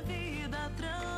vida. 0.00 1.11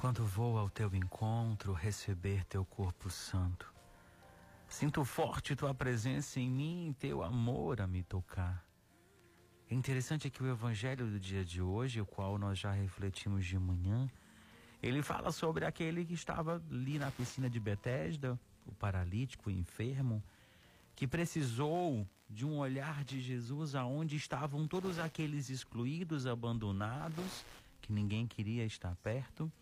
quando 0.00 0.24
vou 0.24 0.56
ao 0.56 0.70
teu 0.70 0.94
encontro 0.94 1.74
receber 1.74 2.42
teu 2.46 2.64
corpo 2.64 3.10
santo. 3.10 3.70
Sinto 4.66 5.04
forte 5.04 5.54
tua 5.54 5.74
presença 5.74 6.40
em 6.40 6.48
mim 6.48 6.88
e 6.88 6.94
teu 6.94 7.22
amor 7.22 7.82
a 7.82 7.86
me 7.86 8.02
tocar. 8.02 8.64
É 9.70 9.74
interessante 9.74 10.30
que 10.30 10.42
o 10.42 10.48
evangelho 10.48 11.06
do 11.06 11.20
dia 11.20 11.44
de 11.44 11.60
hoje, 11.60 12.00
o 12.00 12.06
qual 12.06 12.38
nós 12.38 12.58
já 12.58 12.72
refletimos 12.72 13.44
de 13.44 13.58
manhã, 13.58 14.10
ele 14.82 15.02
fala 15.02 15.30
sobre 15.30 15.66
aquele 15.66 16.02
que 16.06 16.14
estava 16.14 16.62
ali 16.70 16.98
na 16.98 17.10
piscina 17.10 17.50
de 17.50 17.60
Betesda, 17.60 18.40
o 18.64 18.72
paralítico, 18.72 19.50
o 19.50 19.52
enfermo, 19.52 20.24
que 20.96 21.06
precisou 21.06 22.08
de 22.26 22.46
um 22.46 22.56
olhar 22.56 23.04
de 23.04 23.20
Jesus 23.20 23.74
aonde 23.74 24.16
estavam 24.16 24.66
todos 24.66 24.98
aqueles 24.98 25.50
excluídos, 25.50 26.26
abandonados, 26.26 27.44
que 27.82 27.92
ninguém 27.92 28.26
queria 28.26 28.64
estar 28.64 28.96
perto. 29.02 29.52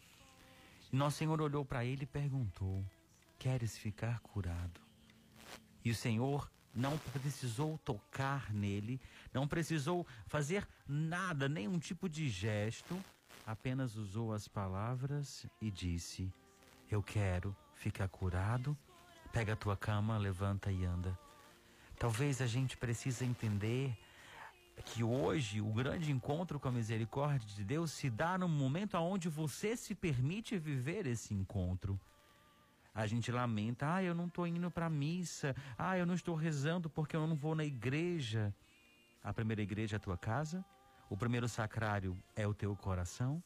E 0.93 0.97
nosso 0.97 1.19
Senhor 1.19 1.41
olhou 1.41 1.65
para 1.65 1.85
ele 1.85 2.05
e 2.05 2.07
perguntou: 2.07 2.85
Queres 3.39 3.77
ficar 3.77 4.21
curado? 4.21 4.81
E 5.85 5.91
o 5.91 5.95
Senhor 5.95 6.51
não 6.75 6.97
precisou 6.99 7.79
tocar 7.79 8.53
nele, 8.53 9.01
não 9.33 9.47
precisou 9.47 10.07
fazer 10.27 10.67
nada, 10.87 11.49
nenhum 11.49 11.79
tipo 11.79 12.09
de 12.09 12.29
gesto, 12.29 12.99
apenas 13.47 13.97
usou 13.97 14.33
as 14.33 14.47
palavras 14.49 15.47
e 15.61 15.71
disse: 15.71 16.33
Eu 16.91 17.03
quero 17.03 17.55
ficar 17.75 18.09
curado. 18.09 18.77
Pega 19.33 19.53
a 19.53 19.57
tua 19.57 19.77
cama, 19.77 20.17
levanta 20.17 20.73
e 20.73 20.85
anda. 20.85 21.19
Talvez 21.99 22.41
a 22.41 22.47
gente 22.47 22.77
precise 22.77 23.25
entender 23.25 23.97
que 24.85 25.03
hoje 25.03 25.61
o 25.61 25.73
grande 25.73 26.11
encontro 26.11 26.59
com 26.59 26.69
a 26.69 26.73
misericórdia 26.73 27.49
de 27.49 27.65
Deus 27.65 27.91
se 27.93 28.09
dá 28.09 28.39
no 28.39 28.49
momento 28.49 28.97
onde 28.97 29.29
você 29.29 29.77
se 29.77 29.95
permite 29.95 30.59
viver 30.59 31.07
esse 31.07 31.35
encontro. 31.35 31.99
A 32.95 33.07
gente 33.07 33.31
lamenta, 33.31 33.95
ah, 33.95 34.03
eu 34.03 34.15
não 34.15 34.27
estou 34.27 34.47
indo 34.47 34.71
para 34.71 34.87
a 34.87 34.91
missa, 34.91 35.55
ah, 35.77 35.97
eu 35.97 36.05
não 36.05 36.15
estou 36.15 36.35
rezando 36.35 36.91
porque 36.91 37.15
eu 37.15 37.27
não 37.27 37.37
vou 37.37 37.55
na 37.55 37.65
igreja. 37.65 38.55
A 39.23 39.33
primeira 39.33 39.63
igreja 39.63 39.97
é 39.97 39.99
a 39.99 40.01
tua 40.01 40.17
casa, 40.17 40.65
o 41.09 41.17
primeiro 41.17 41.49
sacrário 41.49 42.17
é 42.35 42.47
o 42.47 42.55
teu 42.55 42.75
coração. 42.75 43.43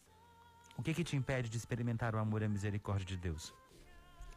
O 0.77 0.83
que 0.83 0.95
que 0.95 1.05
te 1.05 1.17
impede 1.17 1.49
de 1.49 1.57
experimentar 1.57 2.15
o 2.15 2.19
amor 2.19 2.41
e 2.43 2.47
a 2.47 2.49
misericórdia 2.49 3.05
de 3.05 3.17
Deus? 3.17 3.55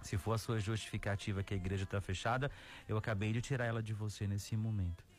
Se 0.02 0.18
for 0.18 0.34
a 0.34 0.38
sua 0.38 0.60
justificativa 0.60 1.44
que 1.44 1.54
a 1.54 1.58
igreja 1.58 1.84
está 1.84 2.02
fechada, 2.02 2.52
eu 2.88 2.98
acabei 2.98 3.32
de 3.32 3.42
tirar 3.42 3.66
ela 3.66 3.82
de 3.82 3.94
você 3.94 4.28
nesse 4.28 4.56
momento 4.58 5.15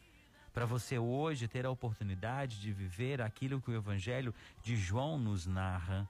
para 0.56 0.64
você 0.64 0.98
hoje 0.98 1.46
ter 1.46 1.66
a 1.66 1.70
oportunidade 1.70 2.58
de 2.58 2.72
viver 2.72 3.20
aquilo 3.20 3.60
que 3.60 3.70
o 3.70 3.74
Evangelho 3.74 4.34
de 4.62 4.74
João 4.74 5.18
nos 5.18 5.46
narra. 5.46 6.08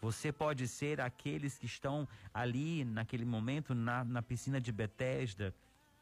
Você 0.00 0.32
pode 0.32 0.66
ser 0.66 1.00
aqueles 1.00 1.56
que 1.56 1.66
estão 1.66 2.08
ali 2.34 2.84
naquele 2.84 3.24
momento 3.24 3.72
na, 3.72 4.02
na 4.02 4.20
piscina 4.20 4.60
de 4.60 4.72
Betesda. 4.72 5.54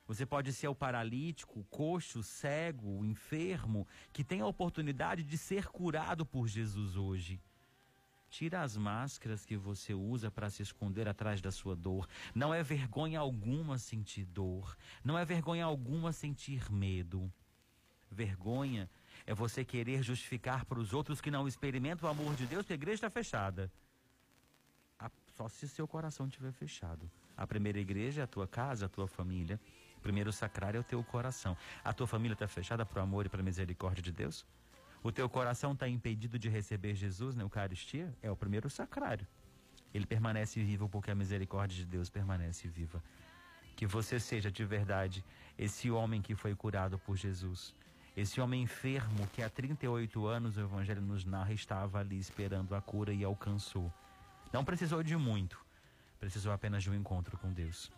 Você 0.06 0.24
pode 0.24 0.54
ser 0.54 0.68
o 0.68 0.74
paralítico, 0.74 1.60
o 1.60 1.64
coxo, 1.64 2.20
o 2.20 2.22
cego, 2.22 2.98
o 2.98 3.04
enfermo, 3.04 3.86
que 4.10 4.24
tem 4.24 4.40
a 4.40 4.46
oportunidade 4.46 5.22
de 5.22 5.36
ser 5.36 5.66
curado 5.66 6.24
por 6.24 6.48
Jesus 6.48 6.96
hoje. 6.96 7.38
Tira 8.30 8.62
as 8.62 8.74
máscaras 8.74 9.44
que 9.44 9.58
você 9.58 9.92
usa 9.92 10.30
para 10.30 10.48
se 10.48 10.62
esconder 10.62 11.06
atrás 11.06 11.42
da 11.42 11.50
sua 11.50 11.76
dor. 11.76 12.08
Não 12.34 12.54
é 12.54 12.62
vergonha 12.62 13.20
alguma 13.20 13.76
sentir 13.76 14.24
dor. 14.24 14.78
Não 15.04 15.18
é 15.18 15.26
vergonha 15.26 15.66
alguma 15.66 16.10
sentir 16.10 16.72
medo. 16.72 17.30
Vergonha 18.10 18.90
é 19.26 19.34
você 19.34 19.64
querer 19.64 20.02
justificar 20.02 20.64
para 20.64 20.78
os 20.78 20.92
outros 20.92 21.20
que 21.20 21.30
não 21.30 21.46
experimentam 21.46 22.08
o 22.08 22.12
amor 22.12 22.34
de 22.34 22.46
Deus 22.46 22.66
que 22.66 22.72
a 22.72 22.74
igreja 22.74 22.96
está 22.96 23.10
fechada. 23.10 23.70
Só 25.40 25.48
se 25.48 25.66
seu 25.68 25.88
coração 25.88 26.26
estiver 26.26 26.52
fechado. 26.52 27.10
A 27.34 27.46
primeira 27.46 27.78
igreja 27.78 28.20
é 28.20 28.24
a 28.24 28.26
tua 28.26 28.46
casa, 28.46 28.84
a 28.84 28.88
tua 28.90 29.08
família. 29.08 29.58
O 29.96 30.00
primeiro 30.00 30.30
sacrário 30.30 30.76
é 30.76 30.80
o 30.82 30.84
teu 30.84 31.02
coração. 31.02 31.56
A 31.82 31.94
tua 31.94 32.06
família 32.06 32.34
está 32.34 32.46
fechada 32.46 32.84
para 32.84 33.00
o 33.00 33.02
amor 33.02 33.24
e 33.24 33.28
para 33.30 33.40
a 33.40 33.42
misericórdia 33.42 34.02
de 34.02 34.12
Deus? 34.12 34.44
O 35.02 35.10
teu 35.10 35.30
coração 35.30 35.72
está 35.72 35.88
impedido 35.88 36.38
de 36.38 36.50
receber 36.50 36.94
Jesus 36.94 37.34
na 37.34 37.42
Eucaristia? 37.42 38.14
É 38.22 38.30
o 38.30 38.36
primeiro 38.36 38.68
sacrário. 38.68 39.26
Ele 39.94 40.04
permanece 40.04 40.62
vivo 40.62 40.90
porque 40.90 41.10
a 41.10 41.14
misericórdia 41.14 41.74
de 41.74 41.86
Deus 41.86 42.10
permanece 42.10 42.68
viva. 42.68 43.02
Que 43.76 43.86
você 43.86 44.20
seja 44.20 44.50
de 44.50 44.64
verdade 44.64 45.24
esse 45.56 45.90
homem 45.90 46.20
que 46.20 46.34
foi 46.34 46.54
curado 46.54 46.98
por 46.98 47.16
Jesus 47.16 47.74
esse 48.20 48.38
homem 48.38 48.62
enfermo 48.62 49.26
que 49.28 49.42
há 49.42 49.48
38 49.48 50.26
anos 50.26 50.56
o 50.56 50.60
Evangelho 50.60 51.00
nos 51.00 51.24
narra 51.24 51.54
estava 51.54 52.00
ali 52.00 52.18
esperando 52.18 52.74
a 52.74 52.80
cura 52.80 53.14
e 53.14 53.24
alcançou. 53.24 53.90
Não 54.52 54.62
precisou 54.62 55.02
de 55.02 55.16
muito, 55.16 55.58
precisou 56.18 56.52
apenas 56.52 56.82
de 56.82 56.90
um 56.90 56.94
encontro 56.94 57.38
com 57.38 57.50
Deus. 57.50 57.90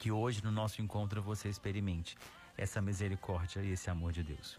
Que 0.00 0.10
hoje 0.10 0.42
no 0.42 0.50
nosso 0.50 0.82
encontro 0.82 1.22
você 1.22 1.48
experimente 1.48 2.16
essa 2.58 2.82
misericórdia 2.82 3.60
e 3.60 3.70
esse 3.70 3.88
amor 3.88 4.10
de 4.12 4.24
Deus. 4.24 4.58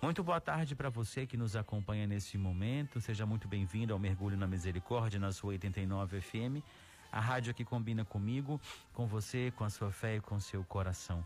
Muito 0.00 0.24
boa 0.24 0.40
tarde 0.40 0.74
para 0.74 0.88
você 0.88 1.26
que 1.26 1.36
nos 1.36 1.54
acompanha 1.54 2.06
nesse 2.06 2.38
momento. 2.38 2.98
Seja 2.98 3.26
muito 3.26 3.46
bem-vindo 3.46 3.92
ao 3.92 3.98
Mergulho 3.98 4.38
na 4.38 4.46
Misericórdia 4.46 5.20
na 5.20 5.32
sua 5.32 5.50
89 5.50 6.18
FM. 6.18 6.64
A 7.12 7.20
rádio 7.20 7.52
que 7.52 7.64
combina 7.64 8.06
comigo, 8.06 8.58
com 8.94 9.06
você, 9.06 9.52
com 9.54 9.64
a 9.64 9.70
sua 9.70 9.92
fé 9.92 10.16
e 10.16 10.20
com 10.20 10.40
seu 10.40 10.64
coração. 10.64 11.22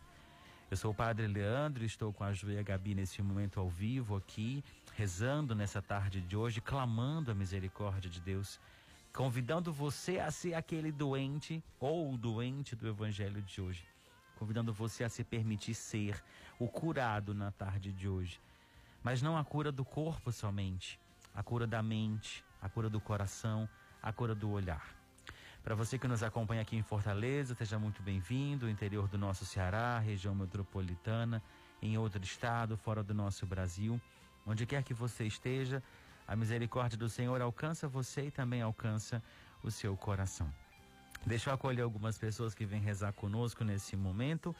Eu 0.68 0.76
sou 0.76 0.90
o 0.90 0.94
Padre 0.94 1.28
Leandro, 1.28 1.84
estou 1.84 2.12
com 2.12 2.24
a 2.24 2.32
Ju 2.32 2.50
e 2.50 2.58
a 2.58 2.62
Gabi 2.62 2.92
nesse 2.92 3.22
momento 3.22 3.60
ao 3.60 3.70
vivo 3.70 4.16
aqui, 4.16 4.64
rezando 4.96 5.54
nessa 5.54 5.80
tarde 5.80 6.20
de 6.20 6.36
hoje, 6.36 6.60
clamando 6.60 7.30
a 7.30 7.34
misericórdia 7.36 8.10
de 8.10 8.20
Deus, 8.20 8.58
convidando 9.12 9.72
você 9.72 10.18
a 10.18 10.28
ser 10.28 10.54
aquele 10.54 10.90
doente 10.90 11.62
ou 11.78 12.18
doente 12.18 12.74
do 12.74 12.88
Evangelho 12.88 13.40
de 13.42 13.60
hoje, 13.60 13.84
convidando 14.34 14.72
você 14.72 15.04
a 15.04 15.08
se 15.08 15.22
permitir 15.22 15.72
ser 15.72 16.20
o 16.58 16.66
curado 16.66 17.32
na 17.32 17.52
tarde 17.52 17.92
de 17.92 18.08
hoje. 18.08 18.40
Mas 19.04 19.22
não 19.22 19.38
a 19.38 19.44
cura 19.44 19.70
do 19.70 19.84
corpo 19.84 20.32
somente, 20.32 20.98
a 21.32 21.44
cura 21.44 21.68
da 21.68 21.80
mente, 21.80 22.44
a 22.60 22.68
cura 22.68 22.90
do 22.90 23.00
coração, 23.00 23.68
a 24.02 24.12
cura 24.12 24.34
do 24.34 24.50
olhar. 24.50 24.96
Para 25.66 25.74
você 25.74 25.98
que 25.98 26.06
nos 26.06 26.22
acompanha 26.22 26.62
aqui 26.62 26.76
em 26.76 26.82
Fortaleza, 26.82 27.52
seja 27.56 27.76
muito 27.76 28.00
bem-vindo, 28.00 28.70
interior 28.70 29.08
do 29.08 29.18
nosso 29.18 29.44
Ceará, 29.44 29.98
região 29.98 30.32
metropolitana, 30.32 31.42
em 31.82 31.98
outro 31.98 32.22
estado, 32.22 32.76
fora 32.76 33.02
do 33.02 33.12
nosso 33.12 33.44
Brasil, 33.44 34.00
onde 34.46 34.64
quer 34.64 34.84
que 34.84 34.94
você 34.94 35.24
esteja, 35.24 35.82
a 36.24 36.36
misericórdia 36.36 36.96
do 36.96 37.08
Senhor 37.08 37.40
alcança 37.40 37.88
você 37.88 38.26
e 38.26 38.30
também 38.30 38.62
alcança 38.62 39.20
o 39.60 39.68
seu 39.68 39.96
coração. 39.96 40.48
Deixa 41.26 41.50
eu 41.50 41.54
acolher 41.54 41.82
algumas 41.82 42.16
pessoas 42.16 42.54
que 42.54 42.64
vêm 42.64 42.80
rezar 42.80 43.12
conosco 43.12 43.64
nesse 43.64 43.96
momento. 43.96 44.54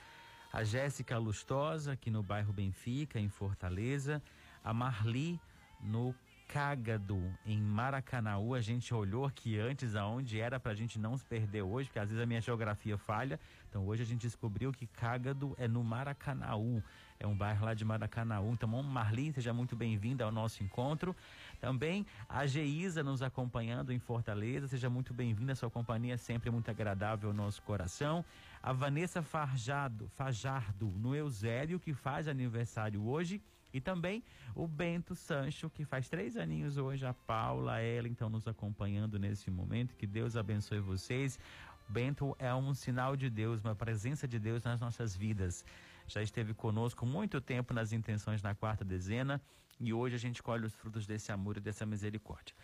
A 0.52 0.64
Jéssica 0.64 1.17
Lustosa, 1.19 1.93
aqui 1.93 2.11
no 2.11 2.20
bairro 2.20 2.52
Benfica, 2.52 3.20
em 3.20 3.29
Fortaleza. 3.29 4.20
A 4.64 4.75
Marli, 4.75 5.41
no 5.81 6.12
Cágado, 6.48 7.20
em 7.44 7.60
Maracanaú. 7.60 8.54
A 8.54 8.60
gente 8.60 8.94
olhou 8.94 9.25
aqui 9.25 9.58
antes 9.58 9.94
aonde 9.94 10.40
era 10.40 10.60
para 10.60 10.72
a 10.72 10.75
gente 10.75 10.98
não 10.98 11.16
se 11.16 11.25
perder 11.25 11.62
hoje, 11.62 11.88
porque 11.88 11.98
às 11.98 12.08
vezes 12.08 12.22
a 12.22 12.26
minha 12.26 12.40
geografia 12.40 12.96
falha. 12.96 13.38
Então 13.69 13.87
hoje 13.87 14.02
a 14.02 14.06
gente 14.06 14.22
descobriu 14.22 14.72
que 14.72 14.87
Cágado 14.87 15.54
é 15.58 15.66
no 15.66 15.82
Maracanaú. 15.82 16.82
É 17.19 17.26
um 17.26 17.37
bairro 17.37 17.64
lá 17.64 17.75
de 17.75 17.84
Maracanaú. 17.84 18.52
Então, 18.52 18.69
Marlin, 18.82 19.32
seja 19.32 19.52
muito 19.52 19.75
bem-vinda 19.75 20.25
ao 20.25 20.31
nosso 20.31 20.62
encontro. 20.62 21.16
Também 21.60 22.06
a 22.28 22.46
Geisa 22.46 23.02
nos 23.02 23.22
acompanhando 23.22 23.92
em 23.92 23.99
Fortaleza. 23.99 24.69
Seja 24.69 24.90
muito 24.90 25.14
bem-vinda. 25.14 25.54
Sua 25.54 25.71
companhia 25.71 26.14
é 26.14 26.18
sempre 26.18 26.50
muito 26.50 26.71
agradável 26.71 27.30
ao 27.30 27.35
nosso 27.35 27.62
coração. 27.62 28.25
A 28.62 28.73
Vanessa 28.73 29.23
Farjado, 29.23 30.09
Fajardo, 30.16 30.87
no 30.97 31.14
Eusélio, 31.14 31.80
que 31.80 31.94
faz 31.94 32.28
aniversário 32.28 33.06
hoje. 33.06 33.40
E 33.76 33.80
também 33.80 34.25
o 34.54 34.66
Bento 34.66 35.14
Sancho, 35.14 35.68
que 35.68 35.85
faz 35.85 36.09
três 36.09 36.35
aninhos 36.38 36.78
hoje, 36.78 37.04
a 37.04 37.12
Paula, 37.12 37.78
ela 37.78 38.09
então 38.09 38.30
nos 38.30 38.49
acompanhando 38.49 39.18
nesse 39.18 39.50
momento. 39.50 39.95
Que 39.95 40.06
Deus 40.06 40.35
abençoe 40.35 40.80
vocês. 40.80 41.38
Bento 41.87 42.35
é 42.38 42.54
um 42.54 42.73
sinal 42.73 43.14
de 43.16 43.28
Deus, 43.28 43.61
uma 43.61 43.75
presença 43.75 44.26
de 44.26 44.38
Deus 44.38 44.64
nas 44.64 44.80
nossas 44.80 45.14
vidas. 45.14 45.62
Já 46.06 46.23
esteve 46.23 46.54
conosco 46.54 47.04
muito 47.04 47.38
tempo 47.38 47.75
nas 47.75 47.92
intenções 47.92 48.42
na 48.42 48.54
quarta 48.54 48.83
dezena 48.83 49.42
e 49.78 49.92
hoje 49.92 50.14
a 50.14 50.18
gente 50.18 50.42
colhe 50.42 50.64
os 50.64 50.75
frutos 50.75 51.06
desse 51.06 51.30
amor 51.30 51.59
e 51.59 51.61
dessa 51.61 51.85
misericórdia. 51.85 52.54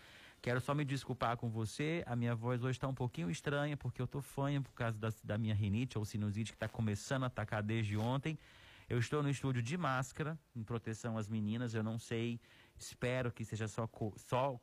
Quero 0.40 0.62
só 0.62 0.74
me 0.74 0.82
desculpar 0.82 1.36
com 1.36 1.50
você, 1.50 2.02
a 2.06 2.16
minha 2.16 2.34
voz 2.34 2.64
hoje 2.64 2.78
está 2.78 2.88
um 2.88 2.94
pouquinho 2.94 3.30
estranha 3.30 3.76
porque 3.76 4.00
eu 4.00 4.06
estou 4.06 4.22
fanha 4.22 4.62
por 4.62 4.72
causa 4.72 4.96
da, 4.98 5.12
da 5.22 5.36
minha 5.36 5.54
rinite 5.54 5.98
ou 5.98 6.06
sinusite 6.06 6.52
que 6.52 6.56
está 6.56 6.68
começando 6.68 7.24
a 7.24 7.26
atacar 7.26 7.62
desde 7.62 7.98
ontem. 7.98 8.38
Eu 8.92 8.98
estou 8.98 9.22
no 9.22 9.30
estúdio 9.30 9.62
de 9.62 9.78
máscara, 9.78 10.38
em 10.54 10.62
proteção 10.62 11.16
às 11.16 11.26
meninas. 11.26 11.72
Eu 11.72 11.82
não 11.82 11.98
sei, 11.98 12.38
espero 12.78 13.32
que 13.32 13.42
seja 13.42 13.66
só, 13.66 13.88
só 14.16 14.60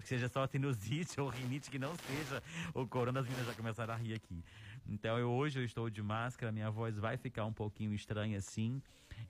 que 0.00 0.08
seja 0.08 0.26
só 0.26 0.46
sinusite 0.46 1.20
ou 1.20 1.28
rinite, 1.28 1.70
que 1.70 1.78
não 1.78 1.94
seja 1.94 2.42
o 2.72 2.86
corona. 2.86 3.20
As 3.20 3.26
meninas 3.26 3.46
já 3.46 3.52
começaram 3.52 3.92
a 3.92 3.96
rir 3.98 4.14
aqui. 4.14 4.42
Então 4.88 5.18
eu, 5.18 5.30
hoje 5.30 5.58
eu 5.60 5.64
estou 5.66 5.90
de 5.90 6.02
máscara, 6.02 6.50
minha 6.50 6.70
voz 6.70 6.98
vai 6.98 7.18
ficar 7.18 7.44
um 7.44 7.52
pouquinho 7.52 7.92
estranha 7.92 8.38
assim. 8.38 8.80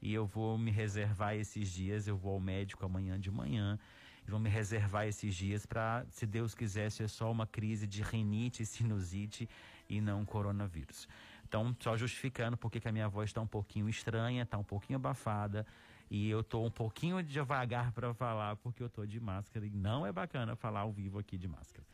E 0.01 0.15
eu 0.15 0.25
vou 0.25 0.57
me 0.57 0.71
reservar 0.71 1.35
esses 1.35 1.69
dias. 1.73 2.07
Eu 2.07 2.17
vou 2.17 2.35
ao 2.35 2.41
médico 2.41 2.87
amanhã 2.87 3.19
de 3.19 3.33
manhã. 3.33 3.77
E 4.25 4.31
vou 4.31 4.39
me 4.39 4.49
reservar 4.49 5.09
esses 5.09 5.35
dias 5.35 5.67
para, 5.67 6.07
se 6.11 6.25
Deus 6.25 6.55
quiser, 6.55 6.93
ser 6.93 7.09
só 7.09 7.29
uma 7.29 7.45
crise 7.45 7.89
de 7.89 8.03
rinite 8.03 8.63
e 8.63 8.67
sinusite 8.67 9.49
e 9.89 10.01
não 10.01 10.25
coronavírus. 10.25 11.09
Então, 11.49 11.75
só 11.81 11.97
justificando 11.97 12.59
porque 12.59 12.79
que 12.79 12.87
a 12.87 12.93
minha 12.93 13.09
voz 13.09 13.31
está 13.31 13.41
um 13.41 13.47
pouquinho 13.47 13.89
estranha, 13.89 14.43
está 14.43 14.59
um 14.59 14.63
pouquinho 14.63 14.99
abafada 14.99 15.67
e 16.11 16.29
eu 16.29 16.41
estou 16.41 16.65
um 16.67 16.71
pouquinho 16.71 17.23
devagar 17.23 17.91
para 17.93 18.13
falar 18.13 18.57
porque 18.57 18.83
eu 18.83 18.87
estou 18.87 19.07
de 19.07 19.19
máscara 19.19 19.65
e 19.67 19.71
não 19.71 20.07
é 20.07 20.13
bacana 20.13 20.55
falar 20.55 20.81
ao 20.81 20.93
vivo 20.93 21.19
aqui 21.19 21.39
de 21.39 21.49
máscara. 21.49 21.87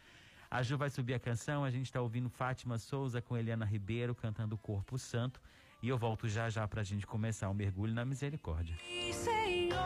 A 0.50 0.60
Ju 0.62 0.76
vai 0.76 0.90
subir 0.90 1.14
a 1.14 1.20
canção, 1.20 1.64
a 1.64 1.70
gente 1.70 1.86
está 1.86 2.00
ouvindo 2.00 2.28
Fátima 2.28 2.78
Souza 2.78 3.22
com 3.22 3.36
Eliana 3.36 3.64
Ribeiro 3.64 4.12
cantando 4.12 4.58
Corpo 4.58 4.98
Santo 4.98 5.40
e 5.80 5.88
eu 5.88 5.96
volto 5.96 6.28
já 6.28 6.50
já 6.50 6.66
para 6.66 6.80
a 6.80 6.84
gente 6.84 7.06
começar 7.06 7.48
o 7.48 7.54
mergulho 7.54 7.94
na 7.94 8.04
misericórdia. 8.04 8.76
Senhor, 9.12 9.76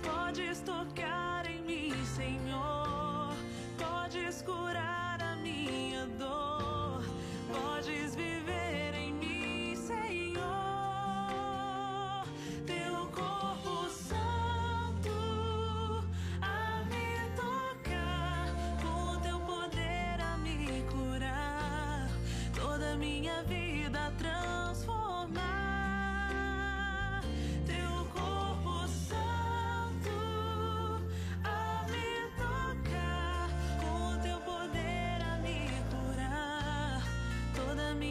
podes 0.00 0.60
tocar. 0.60 1.07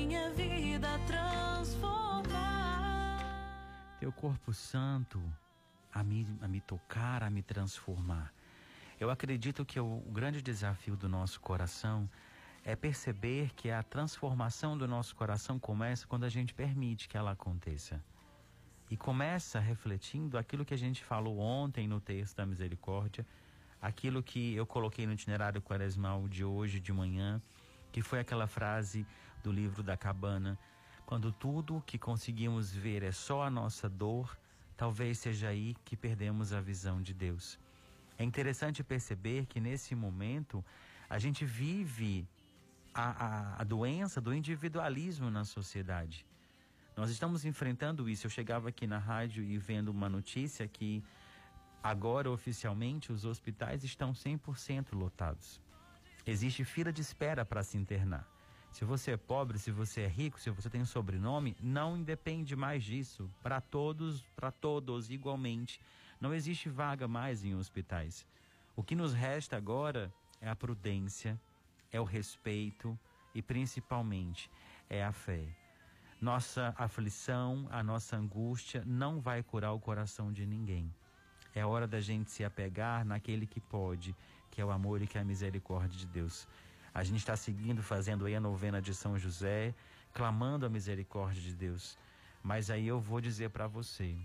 Minha 0.08 0.30
vida 0.30 0.88
transformar. 1.06 2.30
Teu 4.00 4.10
corpo 4.10 4.54
santo 4.54 5.22
a 5.94 6.02
me, 6.02 6.26
a 6.42 6.48
me 6.48 6.62
tocar, 6.62 7.24
a 7.24 7.30
me 7.30 7.44
transformar. 7.44 8.34
Eu 8.98 9.12
acredito 9.12 9.66
que 9.66 9.78
o, 9.80 10.00
grande 10.10 10.42
desafio 10.42 10.96
do 10.96 11.10
nosso 11.10 11.42
coração 11.42 12.10
é 12.64 12.74
perceber 12.74 13.52
que 13.54 13.70
a 13.70 13.84
transformação 13.84 14.78
do 14.78 14.88
nosso 14.88 15.14
coração 15.14 15.60
começa 15.60 16.08
quando 16.08 16.24
a 16.24 16.30
gente 16.30 16.54
permite 16.54 17.10
que 17.10 17.18
ela 17.18 17.32
aconteça. 17.32 18.02
E 18.90 18.96
começa 18.96 19.60
refletindo 19.60 20.38
aquilo 20.38 20.64
que 20.64 20.74
a 20.74 20.78
gente 20.78 21.04
falou 21.04 21.38
ontem 21.38 21.86
no 21.86 22.00
texto 22.00 22.38
da 22.38 22.46
misericórdia, 22.46 23.26
aquilo 23.82 24.24
que 24.24 24.56
eu 24.56 24.66
coloquei 24.66 25.06
no 25.06 25.12
itinerário 25.12 25.62
quaresmal 25.62 26.30
de 26.30 26.46
hoje 26.46 26.80
de 26.80 26.94
manhã, 26.94 27.42
que 27.92 28.02
foi 28.02 28.20
aquela 28.20 28.48
frase 28.48 29.06
do 29.44 29.52
livro 29.52 29.84
da 29.84 29.96
cabana, 29.96 30.58
quando 31.06 31.32
tudo 31.32 31.84
que 31.86 31.98
conseguimos 31.98 32.72
ver 32.74 33.04
é 33.04 33.12
só 33.12 33.44
a 33.44 33.50
nossa 33.50 33.88
dor, 33.88 34.38
talvez 34.76 35.20
seja 35.20 35.48
aí 35.50 35.76
que 35.86 35.96
perdemos 35.96 36.54
a 36.54 36.60
visão 36.60 37.02
de 37.02 37.14
Deus. 37.14 37.60
É 38.18 38.24
interessante 38.24 38.84
perceber 38.84 39.46
que 39.46 39.60
nesse 39.60 39.96
momento 39.96 40.64
a 41.10 41.18
gente 41.20 41.46
vive 41.46 42.28
a, 42.94 43.26
a, 43.26 43.62
a 43.62 43.64
doença 43.64 44.20
do 44.20 44.34
individualismo 44.34 45.30
na 45.30 45.46
sociedade. 45.46 46.26
Nós 46.96 47.12
estamos 47.12 47.46
enfrentando 47.46 48.10
isso. 48.10 48.26
Eu 48.26 48.32
chegava 48.32 48.70
aqui 48.70 48.88
na 48.88 48.98
rádio 48.98 49.44
e 49.44 49.58
vendo 49.58 49.90
uma 49.90 50.10
notícia 50.10 50.68
que 50.68 51.04
agora 51.82 52.30
oficialmente 52.30 53.12
os 53.12 53.24
hospitais 53.24 53.84
estão 53.84 54.12
100% 54.14 54.94
lotados. 54.94 55.62
Existe 56.26 56.66
fila 56.66 56.92
de 56.92 57.02
espera 57.02 57.46
para 57.46 57.64
se 57.64 57.78
internar. 57.78 58.28
Se 58.78 58.86
você 58.86 59.14
é 59.14 59.18
pobre, 59.18 59.58
se 59.58 59.72
você 59.72 60.02
é 60.02 60.08
rico, 60.08 60.40
se 60.40 60.52
você 60.52 60.70
tem 60.70 60.80
um 60.80 60.86
sobrenome, 60.86 61.58
não 61.60 61.98
independe 61.98 62.56
mais 62.56 62.84
disso. 62.84 63.28
Para 63.42 63.60
todos, 63.60 64.22
para 64.36 64.52
todos 64.52 65.10
igualmente. 65.10 65.82
Não 66.22 66.32
existe 66.32 66.70
vaga 66.70 67.08
mais 67.08 67.44
em 67.44 67.56
hospitais. 67.56 68.24
O 68.76 68.84
que 68.84 68.94
nos 68.94 69.16
resta 69.16 69.58
agora 69.58 70.14
é 70.40 70.48
a 70.48 70.56
prudência, 70.56 71.42
é 71.92 72.00
o 72.00 72.04
respeito 72.04 72.96
e 73.34 73.42
principalmente 73.42 74.48
é 74.88 75.04
a 75.04 75.12
fé. 75.12 75.44
Nossa 76.22 76.72
aflição, 76.78 77.68
a 77.72 77.82
nossa 77.82 78.16
angústia 78.16 78.84
não 78.86 79.20
vai 79.20 79.42
curar 79.42 79.74
o 79.74 79.80
coração 79.80 80.32
de 80.32 80.46
ninguém. 80.46 80.94
É 81.56 81.66
hora 81.66 81.88
da 81.88 82.00
gente 82.00 82.30
se 82.30 82.44
apegar 82.44 83.04
naquele 83.04 83.48
que 83.48 83.60
pode, 83.60 84.16
que 84.52 84.62
é 84.62 84.66
o 84.66 84.70
amor 84.70 85.02
e 85.02 85.08
que 85.08 85.18
é 85.18 85.22
a 85.22 85.26
misericórdia 85.26 85.98
de 85.98 86.06
Deus. 86.06 86.48
A 86.94 87.04
gente 87.04 87.20
está 87.20 87.36
seguindo, 87.36 87.84
fazendo 87.84 88.26
aí 88.26 88.36
a 88.36 88.40
novena 88.40 88.82
de 88.82 88.94
São 88.94 89.18
José, 89.18 89.74
clamando 90.14 90.66
a 90.66 90.70
misericórdia 90.70 91.42
de 91.42 91.54
Deus. 91.54 91.98
Mas 92.44 92.70
aí 92.70 92.88
eu 92.88 93.00
vou 93.00 93.22
dizer 93.22 93.50
para 93.50 93.68
você, 93.68 94.16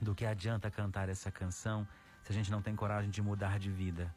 do 0.00 0.14
que 0.14 0.24
adianta 0.24 0.70
cantar 0.70 1.08
essa 1.08 1.30
canção 1.30 1.86
se 2.22 2.32
a 2.32 2.34
gente 2.34 2.50
não 2.50 2.62
tem 2.62 2.74
coragem 2.76 3.10
de 3.10 3.20
mudar 3.20 3.58
de 3.58 3.70
vida? 3.70 4.14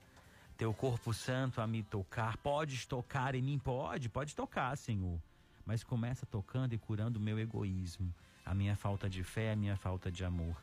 Teu 0.58 0.74
corpo 0.74 1.14
santo 1.14 1.60
a 1.60 1.66
me 1.66 1.82
tocar, 1.82 2.38
podes 2.38 2.86
tocar 2.86 3.34
em 3.34 3.42
mim? 3.42 3.58
Pode, 3.58 4.10
pode 4.10 4.36
tocar, 4.36 4.78
Senhor. 4.78 5.20
Mas 5.66 5.84
começa 5.84 6.26
tocando 6.26 6.74
e 6.74 6.78
curando 6.78 7.18
o 7.18 7.22
meu 7.22 7.40
egoísmo, 7.40 8.14
a 8.46 8.54
minha 8.54 8.76
falta 8.76 9.10
de 9.10 9.24
fé, 9.24 9.54
a 9.54 9.56
minha 9.56 9.76
falta 9.76 10.12
de 10.12 10.24
amor. 10.24 10.56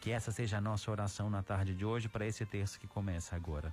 Que 0.00 0.10
essa 0.10 0.32
seja 0.32 0.58
a 0.58 0.60
nossa 0.60 0.90
oração 0.90 1.30
na 1.30 1.42
tarde 1.42 1.74
de 1.74 1.84
hoje 1.84 2.08
para 2.08 2.26
esse 2.26 2.44
terço 2.44 2.80
que 2.80 2.88
começa 2.88 3.36
agora. 3.36 3.72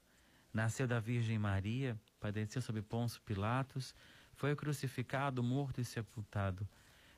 Nasceu 0.53 0.87
da 0.87 0.99
Virgem 0.99 1.39
Maria, 1.39 1.99
padeceu 2.19 2.61
sob 2.61 2.81
Pôncio 2.81 3.21
Pilatos, 3.21 3.95
foi 4.33 4.55
crucificado, 4.55 5.41
morto 5.41 5.79
e 5.79 5.85
sepultado. 5.85 6.67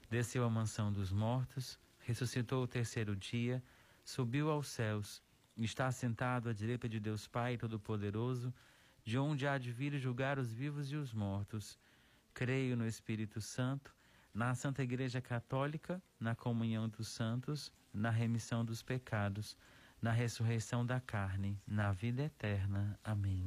Desceu 0.10 0.44
à 0.44 0.50
mansão 0.50 0.92
dos 0.92 1.12
mortos, 1.12 1.80
ressuscitou 2.00 2.64
o 2.64 2.68
terceiro 2.68 3.16
dia, 3.16 3.64
subiu 4.04 4.52
aos 4.52 4.68
céus, 4.68 5.22
está 5.58 5.88
assentado 5.88 6.50
à 6.50 6.54
direita 6.54 6.88
de 6.88 7.00
Deus 7.00 7.28
Pai 7.28 7.58
Todo-Poderoso, 7.58 8.54
de 9.04 9.18
onde 9.18 9.48
há 9.48 9.58
de 9.58 9.72
vir 9.72 9.98
julgar 9.98 10.38
os 10.38 10.52
vivos 10.52 10.92
e 10.92 10.96
os 10.96 11.14
mortos. 11.14 11.80
Creio 12.34 12.78
no 12.78 12.86
Espírito 12.86 13.42
Santo, 13.42 13.94
na 14.34 14.56
Santa 14.56 14.84
Igreja 14.84 15.22
Católica, 15.22 16.02
na 16.20 16.36
comunhão 16.36 16.90
dos 16.90 17.08
santos, 17.08 17.72
na 17.94 18.10
remissão 18.10 18.66
dos 18.66 18.82
pecados, 18.82 19.56
na 20.04 20.12
ressurreição 20.12 20.86
da 20.86 21.00
carne, 21.00 21.58
na 21.66 21.94
vida 21.94 22.24
eterna. 22.24 23.00
Amém. 23.02 23.46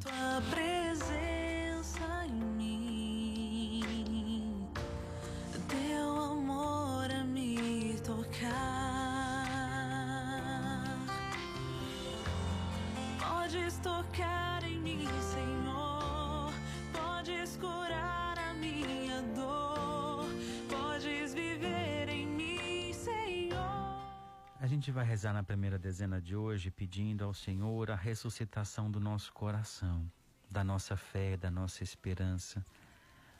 Rezar 25.26 25.32
na 25.32 25.42
primeira 25.42 25.76
dezena 25.76 26.20
de 26.20 26.36
hoje 26.36 26.70
pedindo 26.70 27.24
ao 27.24 27.34
Senhor 27.34 27.90
a 27.90 27.96
ressuscitação 27.96 28.88
do 28.88 29.00
nosso 29.00 29.32
coração, 29.32 30.08
da 30.48 30.62
nossa 30.62 30.96
fé, 30.96 31.36
da 31.36 31.50
nossa 31.50 31.82
esperança. 31.82 32.64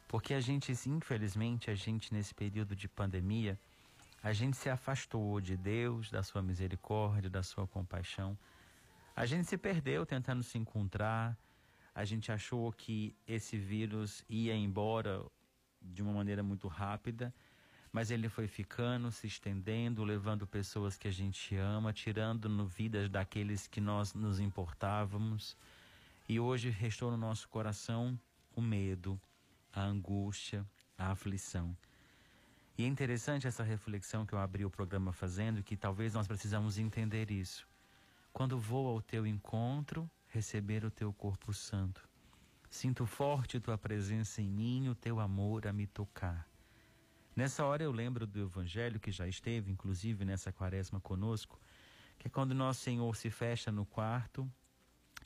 Porque 0.08 0.34
a 0.34 0.40
gente, 0.40 0.72
infelizmente, 0.88 1.70
a 1.70 1.76
gente 1.76 2.12
nesse 2.12 2.34
período 2.34 2.74
de 2.74 2.88
pandemia, 2.88 3.56
a 4.20 4.32
gente 4.32 4.56
se 4.56 4.68
afastou 4.68 5.40
de 5.40 5.56
Deus, 5.56 6.10
da 6.10 6.24
sua 6.24 6.42
misericórdia, 6.42 7.30
da 7.30 7.44
sua 7.44 7.68
compaixão. 7.68 8.36
A 9.14 9.24
gente 9.24 9.46
se 9.46 9.56
perdeu 9.56 10.04
tentando 10.04 10.42
se 10.42 10.58
encontrar. 10.58 11.38
A 11.94 12.04
gente 12.04 12.32
achou 12.32 12.72
que 12.72 13.14
esse 13.28 13.56
vírus 13.56 14.24
ia 14.28 14.56
embora 14.56 15.24
de 15.80 16.02
uma 16.02 16.12
maneira 16.12 16.42
muito 16.42 16.66
rápida, 16.66 17.32
mas 17.96 18.10
ele 18.10 18.28
foi 18.28 18.46
ficando, 18.46 19.10
se 19.10 19.26
estendendo, 19.26 20.04
levando 20.04 20.46
pessoas 20.46 20.98
que 20.98 21.08
a 21.08 21.10
gente 21.10 21.56
ama, 21.56 21.94
tirando 21.94 22.46
no 22.46 22.66
vidas 22.66 23.08
daqueles 23.08 23.66
que 23.66 23.80
nós 23.80 24.12
nos 24.12 24.38
importávamos. 24.38 25.56
E 26.28 26.38
hoje 26.38 26.68
restou 26.68 27.10
no 27.10 27.16
nosso 27.16 27.48
coração 27.48 28.20
o 28.54 28.60
medo, 28.60 29.18
a 29.72 29.80
angústia, 29.80 30.62
a 30.98 31.10
aflição. 31.10 31.74
E 32.76 32.84
é 32.84 32.86
interessante 32.86 33.46
essa 33.46 33.62
reflexão 33.62 34.26
que 34.26 34.34
eu 34.34 34.40
abri 34.40 34.62
o 34.62 34.70
programa 34.70 35.10
fazendo, 35.10 35.62
que 35.62 35.74
talvez 35.74 36.12
nós 36.12 36.26
precisamos 36.26 36.76
entender 36.76 37.30
isso. 37.30 37.66
Quando 38.30 38.58
vou 38.58 38.88
ao 38.88 39.00
teu 39.00 39.26
encontro, 39.26 40.06
receber 40.28 40.84
o 40.84 40.90
teu 40.90 41.14
corpo 41.14 41.50
santo. 41.54 42.06
Sinto 42.68 43.06
forte 43.06 43.58
tua 43.58 43.78
presença 43.78 44.42
em 44.42 44.50
mim, 44.50 44.86
o 44.90 44.94
teu 44.94 45.18
amor 45.18 45.66
a 45.66 45.72
me 45.72 45.86
tocar. 45.86 46.46
Nessa 47.36 47.66
hora 47.66 47.82
eu 47.82 47.92
lembro 47.92 48.26
do 48.26 48.40
evangelho 48.40 48.98
que 48.98 49.12
já 49.12 49.28
esteve, 49.28 49.70
inclusive 49.70 50.24
nessa 50.24 50.50
quaresma 50.50 50.98
conosco, 50.98 51.60
que 52.18 52.28
é 52.28 52.30
quando 52.30 52.54
nosso 52.54 52.80
Senhor 52.80 53.14
se 53.14 53.28
fecha 53.28 53.70
no 53.70 53.84
quarto 53.84 54.50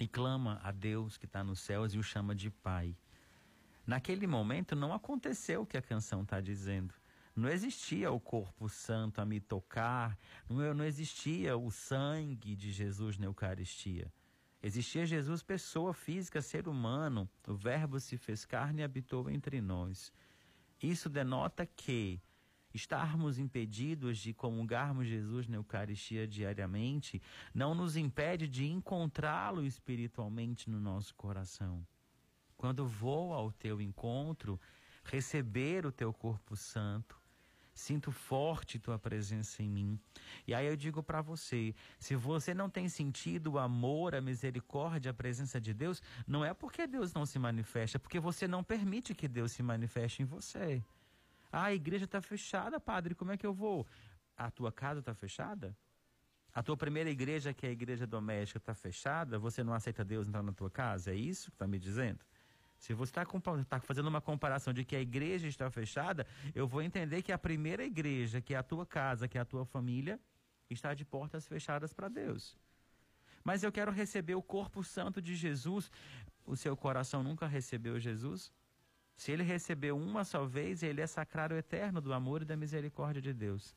e 0.01 0.09
clama 0.09 0.61
a 0.65 0.73
Deus 0.73 1.17
que 1.17 1.27
está 1.27 1.45
nos 1.45 1.61
céus 1.61 1.95
e 1.95 1.99
o 1.99 2.03
chama 2.03 2.35
de 2.35 2.51
Pai. 2.51 2.97
Naquele 3.87 4.27
momento 4.27 4.75
não 4.75 4.93
aconteceu 4.93 5.63
o 5.63 5.67
que 5.67 5.77
a 5.77 5.83
canção 5.83 6.23
está 6.23 6.41
dizendo. 6.41 6.93
Não 7.37 7.49
existia 7.49 8.11
o 8.11 8.19
corpo 8.19 8.69
santo 8.69 9.21
a 9.21 9.25
me 9.25 9.39
tocar, 9.39 10.19
não, 10.49 10.85
existia 10.85 11.57
o 11.57 11.71
sangue 11.71 12.57
de 12.57 12.73
Jesus 12.73 13.19
na 13.19 13.27
Eucaristia. 13.27 14.13
Existia 14.61 15.07
Jesus, 15.07 15.45
pessoa 15.45 15.95
física, 15.95 16.43
ser 16.43 16.67
humano. 16.67 17.31
O 17.47 17.55
Verbo 17.55 18.01
se 18.01 18.17
fez 18.19 18.45
carne 18.45 18.83
e 18.83 18.85
habitou 18.85 19.31
entre 19.31 19.61
nós. 19.61 20.13
Isso 20.83 21.09
denota 21.09 21.67
que 21.67 22.21
estarmos 22.73 23.39
impedidos 23.39 24.19
de 24.19 24.33
comungarmos 24.33 25.07
Jesus 25.07 25.47
na 25.49 25.57
Eucaristia 25.57 26.27
diariamente 26.27 27.21
não 27.55 27.75
nos 27.75 27.97
impede 27.97 28.49
de 28.49 28.67
encontrá-lo 28.67 29.65
espiritualmente 29.65 30.71
no 30.71 30.81
nosso 30.81 31.15
coração. 31.15 31.87
Quando 32.57 32.87
vou 32.87 33.33
ao 33.33 33.51
teu 33.53 33.81
encontro, 33.81 34.61
receber 35.05 35.85
o 35.85 35.93
teu 35.93 36.13
corpo 36.13 36.57
santo, 36.57 37.20
Sinto 37.73 38.11
forte 38.11 38.79
tua 38.79 38.99
presença 38.99 39.63
em 39.63 39.69
mim. 39.69 40.01
E 40.47 40.55
aí 40.55 40.67
eu 40.67 40.77
digo 40.77 41.03
para 41.03 41.23
você: 41.23 41.75
se 41.99 42.15
você 42.15 42.53
não 42.53 42.69
tem 42.69 42.89
sentido 42.89 43.53
o 43.53 43.59
amor, 43.59 44.15
a 44.15 44.21
misericórdia, 44.21 45.11
a 45.11 45.15
presença 45.15 45.61
de 45.61 45.73
Deus, 45.73 46.03
não 46.27 46.45
é 46.45 46.53
porque 46.53 46.87
Deus 46.87 47.13
não 47.13 47.25
se 47.25 47.39
manifesta, 47.39 47.97
é 47.97 48.01
porque 48.01 48.21
você 48.21 48.47
não 48.49 48.63
permite 48.63 49.15
que 49.15 49.29
Deus 49.29 49.53
se 49.53 49.63
manifeste 49.63 50.23
em 50.23 50.25
você. 50.25 50.83
Ah, 51.53 51.65
a 51.65 51.75
igreja 51.75 52.05
está 52.05 52.21
fechada, 52.21 52.79
padre, 52.79 53.15
como 53.15 53.33
é 53.33 53.37
que 53.37 53.47
eu 53.47 53.55
vou? 53.55 53.87
A 54.37 54.51
tua 54.51 54.71
casa 54.71 55.01
está 55.01 55.15
fechada? 55.15 55.77
A 56.53 56.63
tua 56.63 56.77
primeira 56.77 57.09
igreja, 57.09 57.55
que 57.55 57.67
é 57.67 57.69
a 57.69 57.73
igreja 57.73 58.07
doméstica, 58.07 58.59
está 58.59 58.75
fechada? 58.75 59.39
Você 59.39 59.63
não 59.63 59.73
aceita 59.73 60.05
Deus 60.05 60.27
entrar 60.27 60.43
na 60.43 60.53
tua 60.53 60.71
casa? 60.71 61.13
É 61.13 61.15
isso 61.15 61.51
que 61.51 61.55
está 61.55 61.67
me 61.67 61.79
dizendo? 61.79 62.19
Se 62.81 62.95
você 62.95 63.11
está 63.11 63.27
tá 63.69 63.79
fazendo 63.79 64.09
uma 64.09 64.23
comparação 64.23 64.73
de 64.73 64.87
que 64.87 64.97
a 64.97 65.01
igreja 65.01 65.47
está 65.47 65.71
fechada, 65.71 66.27
eu 66.55 66.67
vou 66.67 66.81
entender 66.81 67.21
que 67.21 67.31
a 67.31 67.37
primeira 67.37 67.85
igreja, 67.85 68.41
que 68.41 68.55
é 68.55 68.57
a 68.57 68.63
tua 68.63 68.87
casa, 68.87 69.29
que 69.29 69.37
é 69.37 69.41
a 69.43 69.45
tua 69.45 69.67
família, 69.67 70.19
está 70.71 70.95
de 70.95 71.05
portas 71.05 71.47
fechadas 71.47 71.93
para 71.93 72.09
Deus. 72.09 72.57
Mas 73.45 73.63
eu 73.63 73.71
quero 73.71 73.93
receber 73.93 74.35
o 74.35 74.43
corpo 74.43 74.83
santo 74.83 75.21
de 75.21 75.37
Jesus. 75.37 75.91
O 76.47 76.57
seu 76.57 76.75
coração 76.75 77.23
nunca 77.23 77.47
recebeu 77.47 78.01
Jesus? 78.01 78.51
Se 79.15 79.31
ele 79.31 79.43
recebeu 79.43 79.99
uma 79.99 80.25
só 80.25 80.47
vez, 80.47 80.83
ele 80.83 81.03
é 81.03 81.07
sacrário 81.07 81.59
eterno 81.59 82.01
do 82.01 82.15
amor 82.15 82.41
e 82.41 82.47
da 82.47 82.57
misericórdia 82.57 83.21
de 83.21 83.35
Deus. 83.35 83.77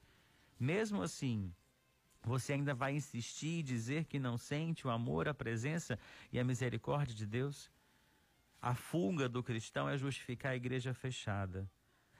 Mesmo 0.58 1.02
assim, 1.02 1.54
você 2.22 2.54
ainda 2.54 2.74
vai 2.74 2.96
insistir 2.96 3.60
e 3.60 3.64
dizer 3.64 4.06
que 4.06 4.18
não 4.18 4.38
sente 4.38 4.88
o 4.88 4.90
amor, 4.90 5.28
a 5.28 5.34
presença 5.34 6.00
e 6.32 6.40
a 6.40 6.44
misericórdia 6.46 7.14
de 7.14 7.26
Deus? 7.26 7.70
A 8.64 8.74
fuga 8.74 9.28
do 9.28 9.44
cristão 9.44 9.90
é 9.90 9.98
justificar 9.98 10.54
a 10.54 10.56
igreja 10.56 10.94
fechada. 10.94 11.70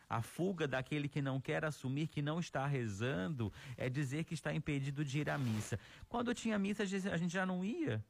A 0.10 0.22
fuga 0.22 0.68
daquele 0.68 1.08
que 1.08 1.22
não 1.22 1.40
quer 1.40 1.64
assumir 1.64 2.10
que 2.10 2.22
não 2.22 2.38
está 2.38 2.68
rezando 2.68 3.50
é 3.78 3.88
dizer 3.90 4.26
que 4.26 4.34
está 4.34 4.54
impedido 4.54 5.06
de 5.06 5.20
ir 5.20 5.30
à 5.30 5.38
missa. 5.38 5.80
Quando 6.10 6.36
tinha 6.36 6.60
missa, 6.60 6.84
a 6.84 7.18
gente 7.18 7.32
já 7.32 7.46
não 7.46 7.64
ia. 7.64 8.04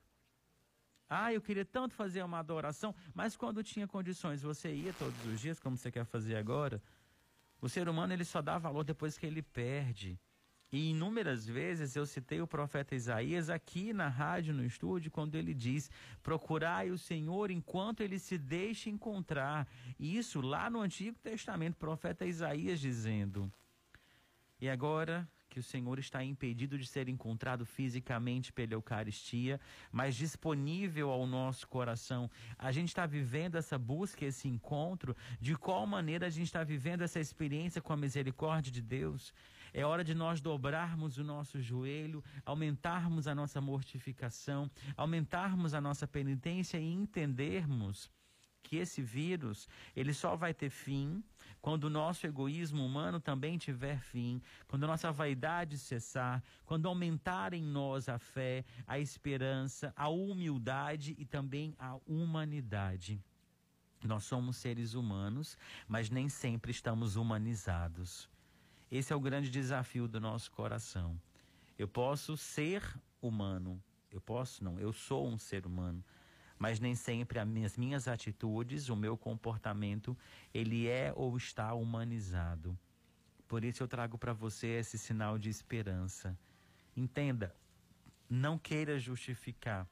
Ah, 1.08 1.32
eu 1.32 1.42
queria 1.42 1.64
tanto 1.64 1.94
fazer 1.94 2.24
uma 2.24 2.40
adoração, 2.40 2.96
mas 3.14 3.36
quando 3.36 3.62
tinha 3.62 3.88
condições, 3.88 4.42
você 4.42 4.74
ia 4.74 4.94
todos 4.94 5.26
os 5.28 5.40
dias, 5.40 5.60
como 5.60 5.78
você 5.78 5.92
quer 5.92 6.04
fazer 6.04 6.36
agora? 6.36 6.82
O 7.62 7.70
ser 7.70 7.88
humano 7.88 8.14
ele 8.14 8.26
só 8.26 8.42
dá 8.42 8.58
valor 8.58 8.84
depois 8.84 9.16
que 9.16 9.28
ele 9.28 9.44
perde. 9.44 10.20
E 10.74 10.90
inúmeras 10.90 11.46
vezes 11.46 11.96
eu 11.96 12.04
citei 12.04 12.42
o 12.42 12.48
profeta 12.48 12.96
Isaías 12.96 13.48
aqui 13.48 13.94
na 13.94 14.08
rádio, 14.08 14.56
no 14.56 14.66
estúdio, 14.66 15.12
quando 15.12 15.36
ele 15.36 15.54
diz: 15.54 15.88
Procurai 16.24 16.90
o 16.90 16.98
Senhor 16.98 17.52
enquanto 17.52 18.02
ele 18.02 18.18
se 18.18 18.40
deixa 18.40 18.90
encontrar. 18.90 19.68
Isso 20.00 20.42
lá 20.42 20.72
no 20.72 20.82
Antigo 20.82 21.16
Testamento, 21.20 21.76
profeta 21.76 22.26
Isaías 22.26 22.80
dizendo. 22.80 23.54
E 24.60 24.68
agora 24.68 25.30
que 25.48 25.60
o 25.60 25.64
Senhor 25.64 26.00
está 26.00 26.24
impedido 26.24 26.80
de 26.80 26.88
ser 26.88 27.08
encontrado 27.08 27.64
fisicamente 27.64 28.52
pela 28.52 28.74
Eucaristia, 28.74 29.62
mas 29.92 30.16
disponível 30.16 31.12
ao 31.12 31.28
nosso 31.28 31.68
coração. 31.68 32.28
A 32.58 32.72
gente 32.72 32.88
está 32.88 33.06
vivendo 33.06 33.56
essa 33.56 33.78
busca, 33.78 34.26
esse 34.26 34.48
encontro. 34.48 35.16
De 35.40 35.56
qual 35.56 35.86
maneira 35.86 36.26
a 36.26 36.30
gente 36.32 36.48
está 36.48 36.64
vivendo 36.64 37.04
essa 37.04 37.20
experiência 37.20 37.80
com 37.80 37.94
a 37.94 37.98
misericórdia 37.98 38.72
de 38.72 38.82
Deus? 38.82 39.32
É 39.74 39.84
hora 39.84 40.04
de 40.04 40.14
nós 40.14 40.40
dobrarmos 40.40 41.18
o 41.18 41.24
nosso 41.24 41.60
joelho, 41.60 42.24
aumentarmos 42.46 43.28
a 43.28 43.34
nossa 43.34 43.60
mortificação, 43.60 44.70
aumentarmos 44.96 45.74
a 45.74 45.82
nossa 45.82 46.08
penitência 46.08 46.78
e 46.78 46.94
entendermos 46.94 48.12
que 48.64 48.78
esse 48.78 49.02
vírus, 49.02 49.68
ele 49.96 50.14
só 50.14 50.36
vai 50.36 50.54
ter 50.54 50.70
fim 50.70 51.24
quando 51.62 51.86
o 51.86 51.90
nosso 51.90 52.26
egoísmo 52.26 52.84
humano 52.86 53.20
também 53.20 53.58
tiver 53.58 54.00
fim, 54.00 54.42
quando 54.68 54.86
a 54.86 54.88
nossa 54.88 55.12
vaidade 55.12 55.78
cessar, 55.78 56.42
quando 56.66 56.88
aumentar 56.88 57.54
em 57.54 57.62
nós 57.62 58.08
a 58.08 58.18
fé, 58.18 58.66
a 58.88 58.98
esperança, 59.00 59.94
a 59.96 60.08
humildade 60.08 61.16
e 61.18 61.26
também 61.26 61.76
a 61.78 61.98
humanidade. 62.08 63.22
Nós 64.04 64.24
somos 64.24 64.58
seres 64.58 64.94
humanos, 64.94 65.58
mas 65.88 66.10
nem 66.10 66.28
sempre 66.28 66.72
estamos 66.72 67.16
humanizados. 67.16 68.33
Esse 68.96 69.12
é 69.12 69.16
o 69.16 69.20
grande 69.20 69.50
desafio 69.50 70.08
do 70.08 70.22
nosso 70.22 70.52
coração. 70.52 71.20
Eu 71.80 71.88
posso 71.88 72.38
ser 72.38 72.84
humano, 73.20 73.82
eu 74.12 74.22
posso 74.22 74.64
não, 74.64 74.80
eu 74.80 74.94
sou 74.94 75.28
um 75.28 75.36
ser 75.36 75.66
humano, 75.66 76.06
mas 76.60 76.80
nem 76.80 76.94
sempre 76.94 77.40
as 77.40 77.76
minhas, 77.76 78.08
atitudes, 78.08 78.90
o 78.90 78.96
meu 78.96 79.18
comportamento, 79.18 80.16
ele 80.54 80.88
é 80.88 81.12
ou 81.16 81.36
está 81.36 81.74
humanizado. 81.74 82.78
Por 83.48 83.64
isso 83.64 83.82
eu 83.82 83.88
trago 83.88 84.16
para 84.16 84.32
você 84.32 84.68
esse 84.68 85.00
sinal 85.00 85.40
de 85.40 85.50
esperança. 85.50 86.38
Entenda, 86.96 87.56
não 88.30 88.60
queira 88.60 89.00
justificar 89.00 89.90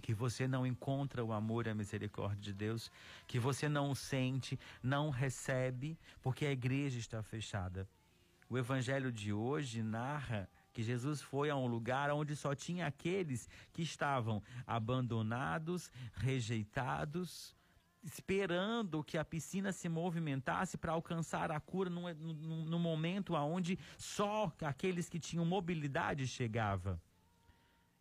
que 0.00 0.14
você 0.14 0.48
não 0.48 0.66
encontra 0.66 1.22
o 1.22 1.34
amor 1.34 1.66
e 1.66 1.70
a 1.70 1.74
misericórdia 1.74 2.40
de 2.40 2.54
Deus, 2.54 2.90
que 3.26 3.38
você 3.38 3.68
não 3.68 3.94
sente, 3.94 4.58
não 4.82 5.10
recebe, 5.10 5.98
porque 6.22 6.46
a 6.46 6.50
igreja 6.50 6.98
está 6.98 7.22
fechada. 7.22 7.86
O 8.52 8.58
evangelho 8.58 9.10
de 9.10 9.32
hoje 9.32 9.82
narra 9.82 10.46
que 10.74 10.82
Jesus 10.82 11.22
foi 11.22 11.48
a 11.48 11.56
um 11.56 11.66
lugar 11.66 12.10
onde 12.10 12.36
só 12.36 12.54
tinha 12.54 12.86
aqueles 12.86 13.48
que 13.72 13.80
estavam 13.80 14.42
abandonados, 14.66 15.90
rejeitados, 16.12 17.56
esperando 18.02 19.02
que 19.02 19.16
a 19.16 19.24
piscina 19.24 19.72
se 19.72 19.88
movimentasse 19.88 20.76
para 20.76 20.92
alcançar 20.92 21.50
a 21.50 21.58
cura 21.58 21.88
no, 21.88 22.12
no, 22.12 22.66
no 22.66 22.78
momento 22.78 23.32
onde 23.32 23.78
só 23.96 24.52
aqueles 24.60 25.08
que 25.08 25.18
tinham 25.18 25.46
mobilidade 25.46 26.26
chegava. 26.26 27.00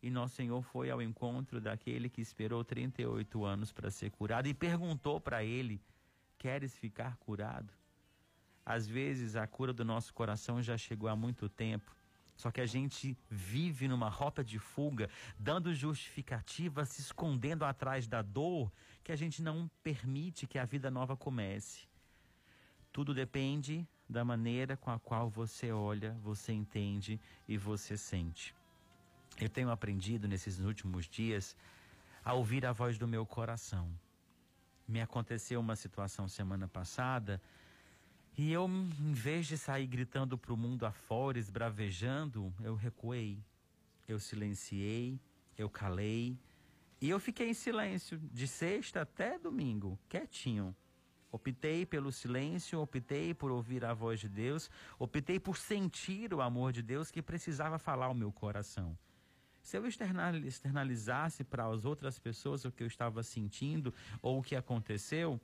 E 0.03 0.09
nosso 0.09 0.35
Senhor 0.35 0.61
foi 0.63 0.91
ao 0.91 1.01
encontro 1.01 1.61
daquele 1.61 2.09
que 2.09 2.19
esperou 2.19 2.61
38 2.61 3.45
anos 3.45 3.71
para 3.71 3.89
ser 3.89 4.11
curado 4.11 4.49
e 4.49 4.53
perguntou 4.53 5.21
para 5.21 5.45
ele: 5.45 5.81
Queres 6.37 6.75
ficar 6.75 7.15
curado? 7.15 7.71
Às 8.65 8.88
vezes 8.88 9.36
a 9.36 9.47
cura 9.47 9.74
do 9.74 9.84
nosso 9.84 10.13
coração 10.13 10.62
já 10.62 10.78
chegou 10.78 11.10
há 11.10 11.15
muito 11.15 11.50
tempo. 11.50 11.95
Só 12.36 12.50
que 12.50 12.62
a 12.62 12.65
gente 12.65 13.17
vive 13.30 13.88
numa 13.88 14.10
rota 14.10 14.43
de 14.43 14.58
fuga, 14.58 15.10
dando 15.38 15.74
justificativa, 15.74 16.86
se 16.86 17.02
escondendo 17.02 17.63
atrás 17.63 18.08
da 18.08 18.21
dor, 18.21 18.71
que 19.04 19.12
a 19.12 19.15
gente 19.15 19.41
não 19.43 19.69
permite 19.84 20.47
que 20.47 20.58
a 20.58 20.65
vida 20.65 20.89
nova 20.89 21.15
comece. 21.15 21.88
Tudo 22.91 23.13
depende 23.13 23.88
da 24.10 24.26
maneira 24.26 24.76
com 24.76 24.91
a 24.91 25.00
qual 25.00 25.30
você 25.30 25.71
olha, 25.71 26.17
você 26.24 26.52
entende 26.52 27.19
e 27.47 27.58
você 27.58 27.95
sente. 27.95 28.56
Eu 29.39 29.50
tenho 29.50 29.69
aprendido 29.69 30.28
nesses 30.28 30.60
últimos 30.60 31.08
dias 31.08 31.56
a 32.24 32.34
ouvir 32.34 32.65
a 32.65 32.71
voz 32.71 32.97
do 32.97 33.08
meu 33.08 33.26
coração. 33.26 33.89
Me 34.88 35.00
aconteceu 35.00 35.60
uma 35.60 35.76
situação 35.76 36.28
semana 36.28 36.67
passada 36.67 37.41
e 38.38 38.52
eu, 38.52 38.67
em 38.67 39.13
vez 39.13 39.46
de 39.48 39.58
sair 39.58 39.86
gritando 39.88 40.38
para 40.38 40.54
o 40.54 40.58
mundo 40.58 40.86
afora, 40.86 41.38
esbravejando, 41.38 42.54
eu 42.62 42.76
recuei, 42.76 43.38
eu 44.08 44.20
silenciei, 44.20 45.20
eu 45.58 45.70
calei, 45.70 46.38
E 47.02 47.10
eu 47.10 47.20
fiquei 47.20 47.50
em 47.50 47.54
silêncio 47.54 48.20
de 48.32 48.48
sexta 48.48 49.02
até 49.02 49.39
domingo, 49.39 49.98
quietinho. 50.08 50.76
Optei 51.32 51.84
pelo 51.84 52.12
silêncio, 52.12 52.80
optei 52.80 53.34
por 53.34 53.50
ouvir 53.50 53.84
a 53.84 53.94
voz 53.94 54.20
de 54.20 54.30
Deus, 54.30 54.70
optei 55.00 55.39
por 55.39 55.58
sentir 55.58 56.32
o 56.32 56.41
amor 56.41 56.72
de 56.72 56.84
Deus 56.84 57.10
que 57.10 57.22
precisava 57.22 57.80
falar 57.80 58.06
ao 58.06 58.13
meu 58.13 58.32
coração. 58.32 58.96
Se 59.63 59.78
eu 59.78 59.86
externalizasse 59.88 61.44
para 61.44 61.65
as 61.65 61.86
outras 61.86 62.20
pessoas 62.20 62.65
o 62.65 62.72
que 62.72 62.84
eu 62.84 62.88
estava 62.88 63.24
sentindo 63.24 63.94
ou 64.22 64.39
o 64.39 64.44
que 64.44 64.56
aconteceu, 64.56 65.41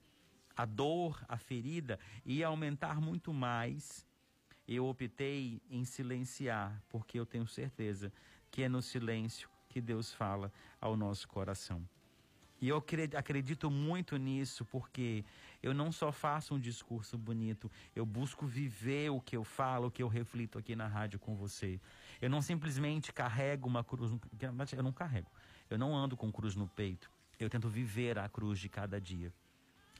a 0.58 0.66
dor, 0.66 1.24
a 1.30 1.38
ferida 1.38 2.00
ia 2.26 2.48
aumentar 2.48 3.00
muito 3.00 3.32
mais. 3.32 4.06
Eu 4.68 4.88
optei 4.88 5.62
em 5.70 5.86
silenciar, 5.86 6.82
porque 6.90 7.20
eu 7.20 7.26
tenho 7.26 7.48
certeza 7.48 8.12
que 8.50 8.64
é 8.64 8.68
no 8.68 8.82
silêncio 8.82 9.50
que 9.70 9.80
Deus 9.80 10.12
fala 10.12 10.52
ao 10.82 10.98
nosso 10.98 11.28
coração. 11.28 11.88
E 12.60 12.70
eu 12.70 12.84
acredito 13.16 13.70
muito 13.70 14.18
nisso, 14.18 14.66
porque 14.66 15.24
eu 15.62 15.76
não 15.76 15.92
só 15.92 16.12
faço 16.12 16.56
um 16.56 16.60
discurso 16.60 17.16
bonito, 17.16 17.70
eu 17.96 18.04
busco 18.04 18.48
viver 18.48 19.12
o 19.12 19.22
que 19.22 19.38
eu 19.38 19.44
falo, 19.44 19.88
o 19.88 19.92
que 19.92 20.02
eu 20.02 20.08
reflito 20.08 20.58
aqui 20.58 20.76
na 20.76 20.88
rádio 20.88 21.20
com 21.20 21.36
você. 21.36 21.80
Eu 22.20 22.32
não 22.32 22.42
simplesmente 22.42 23.14
carrego 23.14 23.68
uma 23.68 23.84
cruz, 23.84 24.12
eu 24.72 24.84
não 24.84 24.92
carrego, 24.92 25.32
eu 25.70 25.78
não 25.78 25.96
ando 25.96 26.18
com 26.18 26.32
cruz 26.32 26.56
no 26.56 26.68
peito, 26.68 27.12
eu 27.40 27.48
tento 27.48 27.70
viver 27.70 28.18
a 28.18 28.28
cruz 28.28 28.58
de 28.58 28.68
cada 28.70 29.00
dia. 29.00 29.32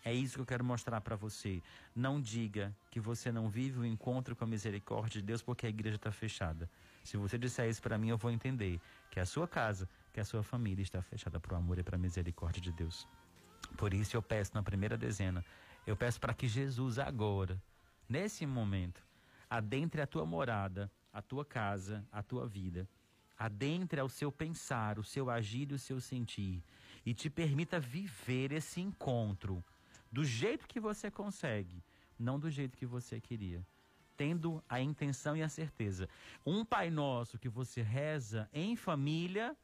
É 0.08 0.14
isso 0.14 0.36
que 0.36 0.42
eu 0.42 0.46
quero 0.46 0.64
mostrar 0.64 1.02
para 1.02 1.18
você. 1.18 1.62
Não 1.94 2.22
diga 2.22 2.74
que 2.90 2.98
você 2.98 3.30
não 3.30 3.50
vive 3.50 3.78
o 3.80 3.86
encontro 3.86 4.38
com 4.38 4.46
a 4.46 4.48
misericórdia 4.48 5.20
de 5.20 5.28
Deus 5.28 5.42
porque 5.42 5.66
a 5.66 5.70
igreja 5.70 5.98
está 5.98 6.14
fechada. 6.14 6.70
Se 7.04 7.18
você 7.18 7.38
disser 7.38 7.70
isso 7.70 7.82
para 7.82 7.98
mim, 7.98 8.08
eu 8.08 8.18
vou 8.18 8.32
entender 8.32 8.80
que 9.12 9.20
a 9.20 9.26
sua 9.26 9.50
casa, 9.50 9.86
que 10.14 10.22
a 10.22 10.24
sua 10.24 10.44
família 10.44 10.82
está 10.82 11.02
fechada 11.02 11.42
para 11.42 11.56
o 11.56 11.58
amor 11.58 11.78
e 11.78 11.84
para 11.84 11.98
a 11.98 12.00
misericórdia 12.00 12.62
de 12.62 12.72
Deus. 12.72 13.06
Por 13.76 13.94
isso 13.94 14.16
eu 14.16 14.22
peço 14.22 14.54
na 14.54 14.64
primeira 14.64 14.98
dezena, 14.98 15.44
eu 15.86 15.98
peço 15.98 16.22
para 16.22 16.34
que 16.34 16.48
Jesus 16.48 16.98
agora, 16.98 17.62
nesse 18.08 18.46
momento, 18.46 19.04
adentre 19.50 20.00
a 20.00 20.08
tua 20.08 20.26
morada, 20.26 20.90
a 21.12 21.22
tua 21.22 21.44
casa, 21.44 22.08
a 22.14 22.24
tua 22.24 22.48
vida, 22.48 22.88
adentre 23.38 24.00
ao 24.00 24.08
seu 24.08 24.32
pensar, 24.32 25.00
o 25.00 25.04
seu 25.04 25.30
agir 25.30 25.70
e 25.70 25.76
o 25.76 25.80
seu 25.80 26.00
sentir, 26.00 26.64
e 27.06 27.14
te 27.14 27.30
permita 27.30 27.78
viver 27.78 28.54
esse 28.54 28.80
encontro 28.80 29.62
do 30.12 30.24
jeito 30.24 30.68
que 30.68 30.80
você 30.80 31.12
consegue, 31.12 31.84
não 32.18 32.40
do 32.40 32.50
jeito 32.50 32.78
que 32.78 32.86
você 32.86 33.20
queria. 33.20 33.66
Tendo 34.16 34.64
a 34.68 34.82
intenção 34.82 35.38
e 35.38 35.44
a 35.44 35.50
certeza. 35.50 36.10
Um 36.46 36.66
Pai 36.66 36.90
Nosso 36.90 37.38
que 37.38 37.50
você 37.50 37.82
reza 37.82 38.50
em 38.52 38.76
família 38.76 39.56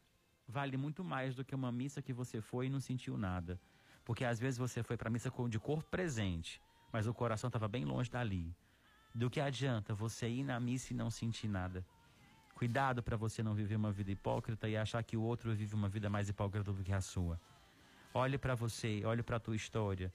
vale 0.47 0.77
muito 0.77 1.03
mais 1.03 1.34
do 1.34 1.43
que 1.43 1.56
uma 1.56 1.71
missa 1.71 2.01
que 2.01 2.13
você 2.13 2.39
foi 2.41 2.67
e 2.67 2.69
não 2.69 2.79
sentiu 2.79 3.17
nada. 3.17 3.60
Porque 4.06 4.25
às 4.25 4.39
vezes 4.39 4.58
você 4.58 4.84
foi 4.84 4.97
para 4.97 5.08
a 5.08 5.12
missa 5.12 5.32
de 5.49 5.60
corpo 5.60 5.89
presente, 5.89 6.62
mas 6.91 7.08
o 7.08 7.13
coração 7.13 7.47
estava 7.47 7.67
bem 7.67 7.86
longe 7.86 8.12
dali. 8.12 8.56
Do 9.15 9.29
que 9.29 9.39
adianta 9.39 9.93
você 9.93 10.27
ir 10.27 10.43
na 10.43 10.60
missa 10.60 10.93
e 10.93 10.95
não 10.95 11.10
sentir 11.10 11.47
nada? 11.47 11.86
Cuidado 12.53 13.01
para 13.01 13.17
você 13.17 13.41
não 13.41 13.53
viver 13.53 13.75
uma 13.75 13.91
vida 13.91 14.12
hipócrita 14.12 14.69
e 14.69 14.77
achar 14.77 15.03
que 15.03 15.17
o 15.17 15.21
outro 15.21 15.53
vive 15.56 15.73
uma 15.73 15.89
vida 15.89 16.10
mais 16.10 16.29
hipócrita 16.29 16.71
do 16.71 16.84
que 16.84 16.93
a 16.93 17.01
sua. 17.01 17.39
Olhe 18.13 18.38
para 18.38 18.53
você, 18.56 19.01
olhe 19.06 19.23
para 19.23 19.38
a 19.38 19.39
tua 19.39 19.56
história. 19.56 20.13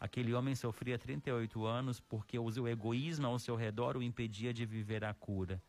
Aquele 0.00 0.32
homem 0.32 0.54
sofria 0.54 0.98
38 0.98 1.66
anos 1.66 2.00
porque 2.00 2.38
o 2.38 2.66
egoísmo 2.66 3.26
ao 3.26 3.38
seu 3.38 3.54
redor 3.54 3.98
o 3.98 4.02
impedia 4.02 4.50
de 4.50 4.64
viver 4.64 5.04
a 5.04 5.12
cura. 5.12 5.62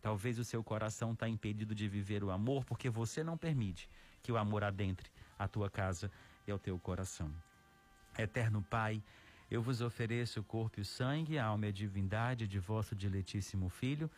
Talvez 0.00 0.38
o 0.38 0.44
seu 0.44 0.62
coração 0.62 1.12
está 1.12 1.28
impedido 1.28 1.74
de 1.74 1.88
viver 1.88 2.22
o 2.22 2.30
amor 2.30 2.64
porque 2.64 2.88
você 2.88 3.24
não 3.24 3.36
permite 3.36 3.90
que 4.22 4.30
o 4.30 4.36
amor 4.36 4.62
adentre 4.62 5.10
a 5.36 5.48
tua 5.48 5.68
casa 5.68 6.08
e 6.46 6.52
ao 6.52 6.60
teu 6.60 6.78
coração. 6.78 7.34
Eterno 8.16 8.62
Pai, 8.62 9.02
eu 9.50 9.60
vos 9.60 9.80
ofereço 9.80 10.38
o 10.38 10.44
corpo 10.44 10.78
e 10.78 10.82
o 10.82 10.84
sangue, 10.84 11.36
a 11.36 11.46
alma 11.46 11.66
e 11.66 11.68
a 11.70 11.72
divindade 11.72 12.46
de 12.46 12.60
vosso 12.60 12.94
diletíssimo 12.94 13.68
Filho, 13.68 14.08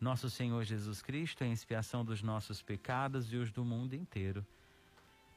nosso 0.00 0.28
Senhor 0.28 0.64
Jesus 0.64 1.00
Cristo, 1.00 1.44
em 1.44 1.52
expiação 1.52 2.04
dos 2.04 2.20
nossos 2.20 2.60
pecados 2.60 3.32
e 3.32 3.36
os 3.36 3.52
do 3.52 3.64
mundo 3.64 3.94
inteiro 3.94 4.44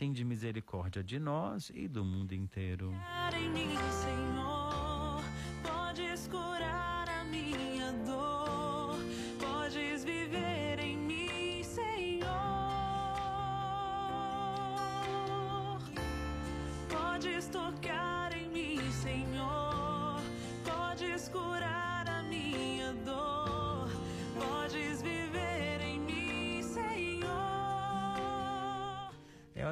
Tende 0.00 0.24
misericórdia 0.24 1.04
de 1.04 1.18
nós 1.18 1.70
e 1.74 1.86
do 1.86 2.02
mundo 2.02 2.32
inteiro. 2.32 2.90
Senhor, 3.90 4.49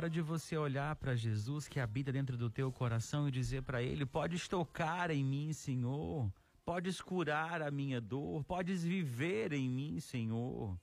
hora 0.09 0.11
de 0.11 0.23
você 0.23 0.57
olhar 0.57 0.97
para 0.97 1.14
Jesus 1.14 1.68
que 1.68 1.79
habita 1.79 2.11
dentro 2.11 2.35
do 2.35 2.49
teu 2.49 2.73
coração 2.73 3.29
e 3.29 3.31
dizer 3.31 3.62
para 3.62 3.83
ele: 3.83 4.07
Podes 4.07 4.49
tocar 4.49 5.11
em 5.11 5.23
mim, 5.23 5.53
Senhor. 5.53 6.33
Podes 6.64 6.99
curar 7.03 7.61
a 7.61 7.71
minha 7.71 8.01
dor. 8.01 8.42
Podes 8.44 8.83
viver 8.83 9.53
em 9.53 9.68
mim, 9.68 10.01
Senhor. 10.01 10.79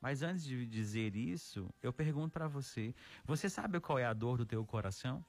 Mas 0.00 0.22
antes 0.22 0.44
de 0.44 0.66
dizer 0.66 1.14
isso, 1.14 1.72
eu 1.80 1.92
pergunto 1.92 2.32
para 2.32 2.48
você: 2.48 2.92
Você 3.24 3.48
sabe 3.48 3.78
qual 3.78 3.96
é 3.96 4.04
a 4.04 4.12
dor 4.12 4.36
do 4.36 4.44
teu 4.44 4.66
coração? 4.66 5.24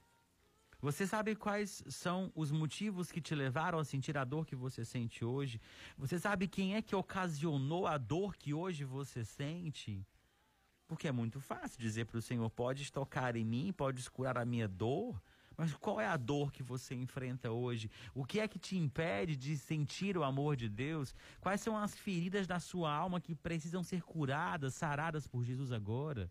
Você 0.80 1.06
sabe 1.06 1.36
quais 1.36 1.84
são 1.88 2.32
os 2.34 2.50
motivos 2.50 3.12
que 3.12 3.20
te 3.20 3.34
levaram 3.34 3.78
a 3.78 3.84
sentir 3.84 4.18
a 4.18 4.24
dor 4.24 4.44
que 4.44 4.56
você 4.56 4.84
sente 4.84 5.24
hoje? 5.24 5.60
Você 5.96 6.18
sabe 6.18 6.48
quem 6.48 6.74
é 6.74 6.82
que 6.82 6.96
ocasionou 6.96 7.86
a 7.86 7.96
dor 7.96 8.34
que 8.34 8.52
hoje 8.52 8.82
você 8.82 9.24
sente? 9.24 10.04
Porque 10.90 11.06
é 11.06 11.12
muito 11.12 11.40
fácil 11.40 11.78
dizer 11.80 12.06
para 12.06 12.18
o 12.18 12.20
Senhor: 12.20 12.50
pode 12.50 12.92
tocar 12.92 13.36
em 13.36 13.44
mim, 13.44 13.72
pode 13.72 14.10
curar 14.10 14.36
a 14.36 14.44
minha 14.44 14.66
dor. 14.66 15.22
Mas 15.56 15.72
qual 15.72 16.00
é 16.00 16.06
a 16.08 16.16
dor 16.16 16.50
que 16.50 16.64
você 16.64 16.96
enfrenta 16.96 17.48
hoje? 17.48 17.88
O 18.12 18.24
que 18.24 18.40
é 18.40 18.48
que 18.48 18.58
te 18.58 18.76
impede 18.76 19.36
de 19.36 19.56
sentir 19.56 20.18
o 20.18 20.24
amor 20.24 20.56
de 20.56 20.68
Deus? 20.68 21.14
Quais 21.40 21.60
são 21.60 21.76
as 21.76 21.94
feridas 21.96 22.44
da 22.44 22.58
sua 22.58 22.92
alma 22.92 23.20
que 23.20 23.36
precisam 23.36 23.84
ser 23.84 24.02
curadas, 24.02 24.74
saradas 24.74 25.28
por 25.28 25.44
Jesus 25.44 25.70
agora? 25.70 26.28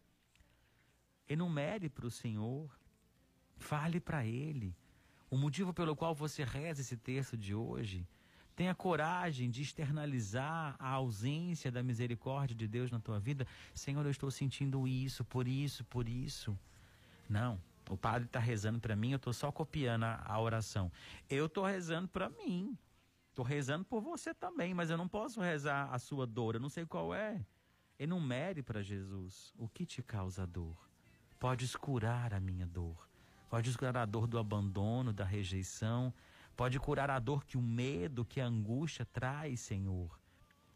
Enumere 1.26 1.88
para 1.88 2.08
o 2.08 2.12
Senhor. 2.12 2.69
Fale 3.56 4.02
para 4.02 4.26
Ele. 4.26 4.76
O 5.30 5.38
motivo 5.38 5.74
pelo 5.74 5.95
qual 5.95 6.13
você 6.13 6.43
reza 6.43 6.82
esse 6.82 6.98
texto 6.98 7.38
de 7.38 7.56
hoje. 7.56 8.06
Tenha 8.60 8.76
coragem 8.76 9.50
de 9.50 9.62
externalizar 9.62 10.76
a 10.78 10.89
ausência 10.89 11.72
da 11.72 11.82
misericórdia 11.82 12.54
de 12.54 12.67
Deus 12.67 12.91
na 12.91 13.00
tua 13.00 13.17
vida. 13.17 13.48
Senhor, 13.74 14.04
eu 14.04 14.12
estou 14.12 14.30
sentindo 14.30 14.86
isso, 14.86 15.24
por 15.24 15.48
isso, 15.48 15.86
por 15.86 16.10
isso. 16.10 16.60
Não, 17.30 17.58
o 17.89 17.95
padre 17.95 18.26
está 18.26 18.38
rezando 18.38 18.78
para 18.78 18.98
mim, 18.98 19.12
eu 19.12 19.15
estou 19.15 19.32
só 19.32 19.50
copiando 19.50 20.04
a, 20.04 20.22
a 20.26 20.41
oração. 20.41 20.91
Eu 21.30 21.45
estou 21.45 21.63
rezando 21.63 22.10
para 22.10 22.28
mim. 22.28 22.78
Estou 23.30 23.45
rezando 23.45 23.86
por 23.86 24.02
você 24.02 24.34
também, 24.34 24.74
mas 24.74 24.89
eu 24.89 24.98
não 24.98 25.08
posso 25.08 25.39
rezar 25.39 25.88
a 25.93 25.98
sua 25.98 26.28
dor, 26.28 26.56
eu 26.56 26.60
não 26.60 26.67
sei 26.67 26.86
qual 26.86 27.13
é. 27.13 27.41
Enumere 27.98 28.62
para 28.62 28.84
Jesus 28.84 29.54
o 29.58 29.69
que 29.69 29.86
te 29.86 30.04
causa 30.04 30.45
dor. 30.45 30.76
Podes 31.39 31.78
curar 31.78 32.34
a 32.34 32.41
minha 32.41 32.67
dor. 32.67 33.08
pode 33.50 33.72
curar 33.78 33.95
a 33.95 34.06
dor 34.06 34.28
do 34.28 34.38
abandono, 34.38 35.13
da 35.13 35.24
rejeição, 35.24 36.13
pode 36.56 36.80
curar 36.80 37.10
a 37.10 37.20
dor 37.20 37.46
que 37.46 37.58
o 37.58 37.62
medo, 37.62 38.26
que 38.26 38.42
a 38.42 38.46
angústia 38.46 39.06
traz, 39.06 39.60
Senhor. 39.62 40.20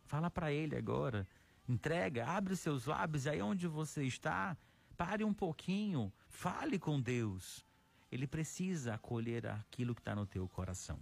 Fala 0.06 0.30
para 0.30 0.52
Ele 0.52 0.76
agora, 0.76 1.28
entrega, 1.68 2.26
abre 2.26 2.56
seus 2.56 2.86
lábios 2.86 3.28
aí 3.28 3.42
onde 3.42 3.68
você 3.68 4.04
está, 4.04 4.58
pare 4.96 5.24
um 5.24 5.34
pouquinho, 5.34 6.12
fale 6.30 6.78
com 6.78 7.02
Deus. 7.02 7.66
Ele 8.12 8.28
precisa 8.28 8.94
acolher 8.94 9.48
aquilo 9.48 9.96
que 9.96 10.02
está 10.02 10.16
no 10.16 10.26
teu 10.26 10.48
coração. 10.48 11.00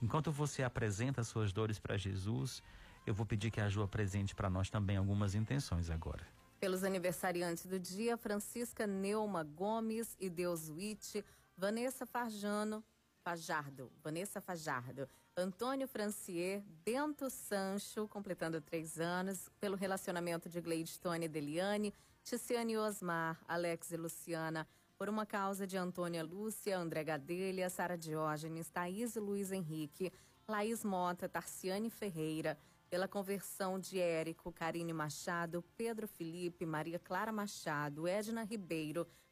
Enquanto 0.00 0.30
você 0.30 0.62
apresenta 0.62 1.24
suas 1.24 1.52
dores 1.52 1.78
para 1.78 1.96
Jesus, 1.96 2.62
eu 3.06 3.12
vou 3.12 3.26
pedir 3.26 3.50
que 3.50 3.60
a 3.60 3.68
Ju 3.68 3.82
apresente 3.82 4.34
para 4.34 4.48
nós 4.48 4.70
também 4.70 4.96
algumas 4.96 5.34
intenções 5.34 5.90
agora. 5.90 6.26
Pelos 6.60 6.84
aniversariantes 6.84 7.66
do 7.66 7.78
dia, 7.78 8.16
Francisca 8.16 8.86
Neuma 8.86 9.42
Gomes 9.42 10.16
e 10.18 10.30
Deus 10.30 10.70
Witt, 10.70 11.24
Vanessa 11.56 12.06
Farjano, 12.06 12.82
Fajardo, 13.24 13.90
Vanessa 14.02 14.38
Fajardo, 14.38 15.08
Antônio 15.34 15.88
Francier, 15.88 16.62
Bento 16.84 17.30
Sancho, 17.30 18.06
completando 18.06 18.60
três 18.60 19.00
anos, 19.00 19.48
pelo 19.58 19.76
relacionamento 19.76 20.46
de 20.46 20.60
Gleidstone 20.60 21.24
e 21.24 21.28
Deliane, 21.28 21.94
Ticiane 22.22 22.76
Osmar, 22.76 23.40
Alex 23.48 23.92
e 23.92 23.96
Luciana, 23.96 24.68
por 24.98 25.08
uma 25.08 25.24
causa 25.24 25.66
de 25.66 25.74
Antônia 25.78 26.22
Lúcia, 26.22 26.76
André 26.76 27.02
Gadelha, 27.02 27.70
Sara 27.70 27.96
Diógenes, 27.96 28.68
Thaís 28.68 29.16
e 29.16 29.20
Luiz 29.20 29.50
Henrique, 29.52 30.12
Laís 30.46 30.84
Mota, 30.84 31.26
Tarciane 31.26 31.88
Ferreira, 31.88 32.58
pela 32.90 33.08
conversão 33.08 33.80
de 33.80 33.98
Érico, 33.98 34.52
Karine 34.52 34.92
Machado, 34.92 35.64
Pedro 35.78 36.06
Felipe, 36.06 36.66
Maria 36.66 36.98
Clara 36.98 37.32
Machado, 37.32 38.06
Edna 38.06 38.42
Ribeiro 38.42 39.06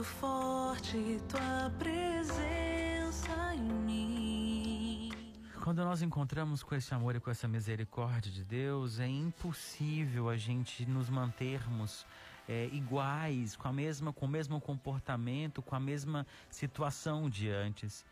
Sinto 0.00 0.04
forte 0.04 1.20
tua 1.28 1.70
presença 1.78 3.54
em 3.54 3.60
mim. 3.60 5.12
Quando 5.62 5.84
nós 5.84 6.00
encontramos 6.00 6.62
com 6.62 6.74
esse 6.74 6.94
amor 6.94 7.16
e 7.16 7.20
com 7.20 7.30
essa 7.30 7.46
misericórdia 7.46 8.32
de 8.32 8.42
Deus, 8.42 8.98
é 8.98 9.06
impossível 9.06 10.28
a 10.30 10.36
gente 10.36 10.86
nos 10.86 11.10
mantermos 11.10 12.06
é, 12.48 12.66
iguais, 12.72 13.56
com, 13.56 13.68
a 13.68 13.72
mesma, 13.72 14.12
com 14.12 14.24
o 14.24 14.28
mesmo 14.28 14.60
comportamento, 14.60 15.60
com 15.60 15.76
a 15.76 15.80
mesma 15.80 16.26
situação 16.48 17.28
de 17.28 17.50
antes. 17.50 18.04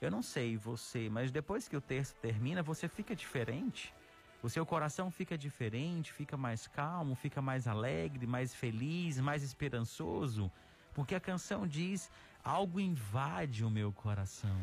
Eu 0.00 0.10
não 0.10 0.22
sei 0.22 0.56
você, 0.56 1.08
mas 1.08 1.30
depois 1.30 1.68
que 1.68 1.76
o 1.76 1.80
texto 1.80 2.16
termina, 2.16 2.62
você 2.62 2.88
fica 2.88 3.14
diferente. 3.14 3.94
O 4.42 4.48
seu 4.48 4.64
coração 4.66 5.10
fica 5.10 5.36
diferente, 5.38 6.12
fica 6.12 6.36
mais 6.36 6.66
calmo, 6.66 7.14
fica 7.14 7.40
mais 7.40 7.66
alegre, 7.66 8.26
mais 8.26 8.54
feliz, 8.54 9.20
mais 9.20 9.42
esperançoso, 9.42 10.50
porque 10.98 11.14
a 11.14 11.20
canção 11.20 11.64
diz: 11.64 12.10
algo 12.42 12.80
invade 12.80 13.64
o 13.64 13.70
meu 13.70 13.92
coração 13.92 14.58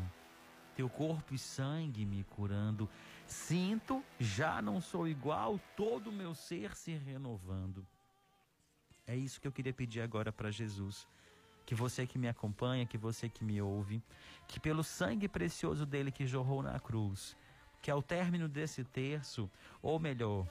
teu 0.74 0.90
corpo 0.90 1.34
e 1.34 1.38
sangue 1.38 2.04
me 2.04 2.22
curando. 2.24 2.86
Sinto, 3.26 4.04
já 4.20 4.60
não 4.60 4.78
sou 4.78 5.08
igual, 5.08 5.58
todo 5.74 6.10
o 6.10 6.12
meu 6.12 6.34
ser 6.34 6.76
se 6.76 6.92
renovando. 6.92 7.86
É 9.06 9.16
isso 9.16 9.40
que 9.40 9.48
eu 9.48 9.52
queria 9.52 9.72
pedir 9.72 10.02
agora 10.02 10.30
para 10.30 10.50
Jesus. 10.50 11.08
Que 11.64 11.74
você 11.74 12.06
que 12.06 12.18
me 12.18 12.28
acompanha, 12.28 12.84
que 12.84 12.98
você 12.98 13.30
que 13.30 13.42
me 13.42 13.62
ouve, 13.62 14.02
que 14.46 14.60
pelo 14.60 14.84
sangue 14.84 15.26
precioso 15.28 15.86
dele 15.86 16.12
que 16.12 16.26
jorrou 16.26 16.62
na 16.62 16.78
cruz, 16.78 17.34
que 17.80 17.90
ao 17.90 18.02
término 18.02 18.46
desse 18.46 18.84
terço, 18.84 19.50
ou 19.80 19.98
melhor, 19.98 20.46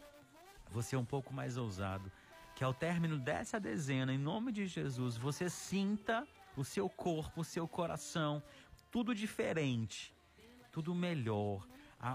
você 0.72 0.96
é 0.96 1.00
um 1.00 1.06
pouco 1.06 1.32
mais 1.32 1.58
ousado, 1.58 2.12
que 2.56 2.64
ao 2.64 2.74
término 2.74 3.18
dessa 3.20 3.60
dezena, 3.60 4.14
em 4.14 4.18
nome 4.18 4.52
de 4.52 4.66
Jesus, 4.66 5.18
você 5.18 5.50
sinta 5.50 6.26
o 6.56 6.64
seu 6.64 6.90
corpo, 6.90 7.42
o 7.42 7.44
seu 7.44 7.68
coração, 7.68 8.42
tudo 8.90 9.14
diferente 9.14 10.16
tudo 10.76 10.94
melhor. 10.94 11.66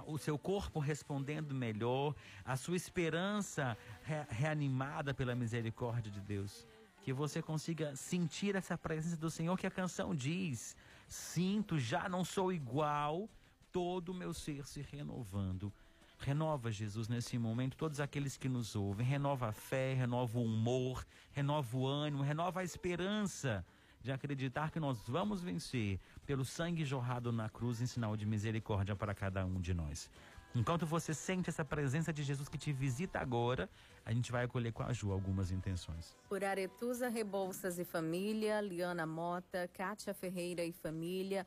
O 0.06 0.18
seu 0.18 0.38
corpo 0.38 0.78
respondendo 0.78 1.54
melhor, 1.54 2.14
a 2.44 2.56
sua 2.56 2.76
esperança 2.76 3.76
re, 4.02 4.26
reanimada 4.28 5.14
pela 5.14 5.34
misericórdia 5.34 6.12
de 6.12 6.20
Deus. 6.20 6.66
Que 7.00 7.10
você 7.10 7.40
consiga 7.40 7.96
sentir 7.96 8.54
essa 8.54 8.76
presença 8.76 9.16
do 9.16 9.30
Senhor 9.30 9.56
que 9.56 9.66
a 9.66 9.70
canção 9.70 10.14
diz: 10.14 10.76
Sinto, 11.08 11.78
já 11.78 12.06
não 12.06 12.22
sou 12.22 12.52
igual, 12.52 13.30
todo 13.72 14.10
o 14.10 14.14
meu 14.14 14.34
ser 14.34 14.66
se 14.66 14.82
renovando. 14.82 15.72
Renova, 16.20 16.70
Jesus, 16.70 17.08
nesse 17.08 17.38
momento, 17.38 17.78
todos 17.78 17.98
aqueles 17.98 18.36
que 18.36 18.48
nos 18.48 18.76
ouvem. 18.76 19.06
Renova 19.06 19.48
a 19.48 19.52
fé, 19.52 19.94
renova 19.94 20.38
o 20.38 20.44
humor, 20.44 21.06
renova 21.32 21.76
o 21.76 21.86
ânimo, 21.86 22.22
renova 22.22 22.60
a 22.60 22.64
esperança 22.64 23.64
de 24.02 24.12
acreditar 24.12 24.70
que 24.70 24.78
nós 24.78 24.98
vamos 25.08 25.42
vencer 25.42 25.98
pelo 26.26 26.44
sangue 26.44 26.84
jorrado 26.84 27.32
na 27.32 27.48
cruz 27.48 27.80
em 27.80 27.86
sinal 27.86 28.16
de 28.18 28.26
misericórdia 28.26 28.94
para 28.94 29.14
cada 29.14 29.46
um 29.46 29.60
de 29.60 29.72
nós. 29.72 30.10
Enquanto 30.54 30.84
você 30.84 31.14
sente 31.14 31.48
essa 31.48 31.64
presença 31.64 32.12
de 32.12 32.22
Jesus 32.22 32.48
que 32.48 32.58
te 32.58 32.72
visita 32.72 33.18
agora, 33.18 33.70
a 34.04 34.12
gente 34.12 34.32
vai 34.32 34.44
acolher 34.44 34.72
com 34.72 34.82
a 34.82 34.92
Ju 34.92 35.12
algumas 35.12 35.50
intenções. 35.52 36.16
Por 36.28 36.44
Aretusa 36.44 37.08
Rebouças 37.08 37.78
e 37.78 37.84
família, 37.84 38.60
Liana 38.60 39.06
Mota, 39.06 39.70
Kátia 39.72 40.12
Ferreira 40.12 40.64
e 40.64 40.72
família, 40.72 41.46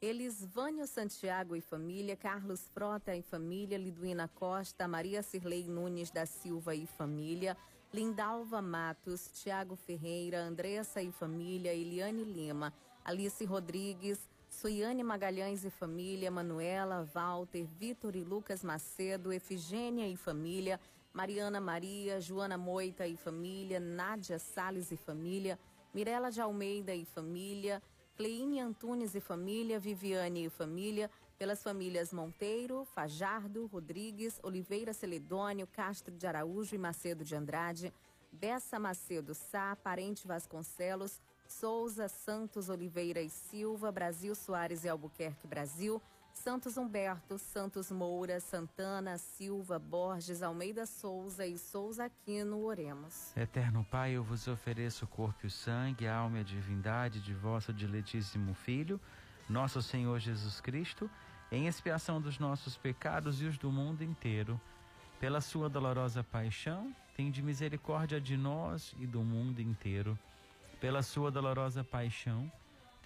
Elisvânio 0.00 0.86
Santiago 0.86 1.56
e 1.56 1.60
família, 1.60 2.14
Carlos 2.14 2.68
Frota 2.68 3.16
e 3.16 3.20
família, 3.20 3.76
Liduína 3.76 4.28
Costa, 4.28 4.86
Maria 4.86 5.24
Cirlei 5.24 5.64
Nunes 5.64 6.08
da 6.08 6.24
Silva 6.24 6.72
e 6.72 6.86
família, 6.86 7.56
Lindalva 7.92 8.62
Matos, 8.62 9.28
Tiago 9.32 9.74
Ferreira, 9.74 10.38
Andressa 10.38 11.02
e 11.02 11.10
família, 11.10 11.74
Eliane 11.74 12.22
Lima, 12.22 12.72
Alice 13.04 13.44
Rodrigues, 13.44 14.20
Suiane 14.48 15.02
Magalhães 15.02 15.64
e 15.64 15.70
família, 15.70 16.30
Manuela, 16.30 17.02
Walter, 17.12 17.66
Vitor 17.66 18.14
e 18.14 18.22
Lucas 18.22 18.62
Macedo, 18.62 19.32
Efigênia 19.32 20.06
e 20.06 20.14
família, 20.14 20.78
Mariana 21.12 21.60
Maria, 21.60 22.20
Joana 22.20 22.56
Moita 22.56 23.04
e 23.04 23.16
família, 23.16 23.80
Nádia 23.80 24.38
Sales 24.38 24.92
e 24.92 24.96
família, 24.96 25.58
Mirela 25.92 26.30
de 26.30 26.40
Almeida 26.40 26.94
e 26.94 27.04
família, 27.04 27.82
Cleine 28.18 28.58
Antunes 28.58 29.14
e 29.14 29.20
família, 29.20 29.78
Viviane 29.78 30.46
e 30.46 30.50
família, 30.50 31.08
pelas 31.38 31.62
famílias 31.62 32.12
Monteiro, 32.12 32.84
Fajardo, 32.84 33.66
Rodrigues, 33.66 34.40
Oliveira 34.42 34.92
Celedônio, 34.92 35.68
Castro 35.68 36.12
de 36.12 36.26
Araújo 36.26 36.74
e 36.74 36.78
Macedo 36.78 37.24
de 37.24 37.36
Andrade, 37.36 37.94
Bessa 38.32 38.76
Macedo 38.76 39.36
Sá, 39.36 39.76
Parente 39.76 40.26
Vasconcelos, 40.26 41.20
Souza, 41.46 42.08
Santos 42.08 42.68
Oliveira 42.68 43.22
e 43.22 43.30
Silva, 43.30 43.92
Brasil 43.92 44.34
Soares 44.34 44.82
e 44.82 44.88
Albuquerque 44.88 45.46
Brasil, 45.46 46.02
Santos 46.38 46.76
Humberto, 46.76 47.36
Santos 47.36 47.90
Moura, 47.90 48.38
Santana, 48.38 49.18
Silva, 49.18 49.76
Borges, 49.76 50.40
Almeida 50.40 50.86
Souza 50.86 51.44
e 51.44 51.58
Souza 51.58 52.04
Aquino, 52.04 52.62
oremos. 52.64 53.36
Eterno 53.36 53.84
Pai, 53.90 54.12
eu 54.12 54.22
vos 54.22 54.46
ofereço 54.46 55.04
o 55.04 55.08
corpo 55.08 55.40
e 55.42 55.46
o 55.48 55.50
sangue, 55.50 56.06
a 56.06 56.16
alma 56.16 56.38
e 56.38 56.40
a 56.40 56.44
divindade 56.44 57.20
de 57.20 57.34
vosso 57.34 57.72
diletíssimo 57.72 58.54
Filho, 58.54 59.00
nosso 59.48 59.82
Senhor 59.82 60.20
Jesus 60.20 60.60
Cristo, 60.60 61.10
em 61.50 61.66
expiação 61.66 62.20
dos 62.20 62.38
nossos 62.38 62.76
pecados 62.76 63.42
e 63.42 63.44
os 63.44 63.58
do 63.58 63.70
mundo 63.72 64.02
inteiro. 64.02 64.60
Pela 65.18 65.40
sua 65.40 65.68
dolorosa 65.68 66.22
paixão, 66.22 66.94
de 67.32 67.42
misericórdia 67.42 68.20
de 68.20 68.36
nós 68.36 68.94
e 68.96 69.04
do 69.04 69.22
mundo 69.24 69.60
inteiro. 69.60 70.16
Pela 70.80 71.02
sua 71.02 71.32
dolorosa 71.32 71.82
paixão, 71.82 72.50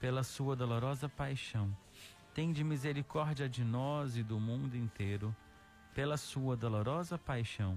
Pela 0.00 0.22
sua 0.22 0.54
dolorosa 0.54 1.08
paixão, 1.08 1.76
tende 2.32 2.62
misericórdia 2.62 3.48
de 3.48 3.64
nós 3.64 4.16
e 4.16 4.22
do 4.22 4.38
mundo 4.38 4.76
inteiro. 4.76 5.34
Pela 5.92 6.16
sua 6.16 6.56
dolorosa 6.56 7.18
paixão, 7.18 7.76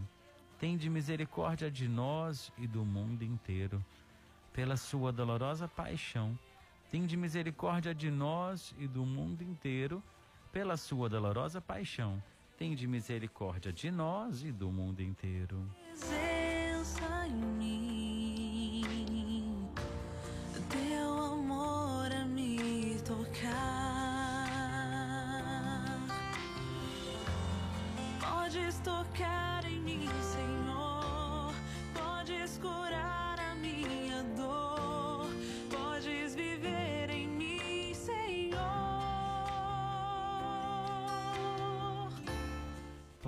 tende 0.59 0.87
misericórdia 0.87 1.71
de 1.71 1.87
nós 1.87 2.51
e 2.59 2.67
do 2.67 2.85
mundo 2.85 3.23
inteiro. 3.23 3.83
Pela 4.53 4.77
sua 4.77 5.11
dolorosa 5.11 5.67
paixão, 5.67 6.37
tende 6.91 7.17
misericórdia 7.17 7.95
de 7.95 8.11
nós 8.11 8.75
e 8.77 8.87
do 8.87 9.03
mundo 9.03 9.41
inteiro. 9.41 10.03
Pela 10.51 10.77
sua 10.77 11.09
dolorosa 11.09 11.59
paixão, 11.59 12.21
tende 12.55 12.85
misericórdia 12.85 13.73
de 13.73 13.89
nós 13.89 14.43
e 14.43 14.51
do 14.51 14.71
mundo 14.71 15.01
inteiro. 15.01 15.67
Presença 15.87 17.27
em 17.27 17.33
mim, 17.33 18.10
tocar 28.83 29.65
em 29.65 29.79
mim, 29.79 30.07
Senhor, 30.21 31.53
podes 31.93 32.57
curar. 32.57 33.11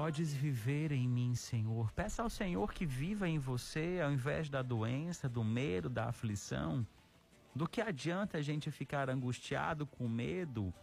podes 0.03 0.33
viver 0.33 0.91
em 0.91 1.07
mim, 1.07 1.33
Senhor. 1.33 1.89
Peça 1.93 2.21
ao 2.21 2.29
Senhor 2.29 2.73
que 2.73 2.85
viva 2.85 3.25
em 3.25 3.39
você 3.39 4.01
ao 4.03 4.11
invés 4.11 4.49
da 4.49 4.61
doença, 4.61 5.29
do 5.29 5.45
medo, 5.45 5.89
da 5.89 6.09
aflição. 6.09 6.85
Do 7.55 7.65
que 7.65 7.79
adianta 7.79 8.37
a 8.37 8.41
gente 8.41 8.69
ficar 8.69 9.09
angustiado 9.09 9.87
com 9.87 10.09
medo? 10.09 10.73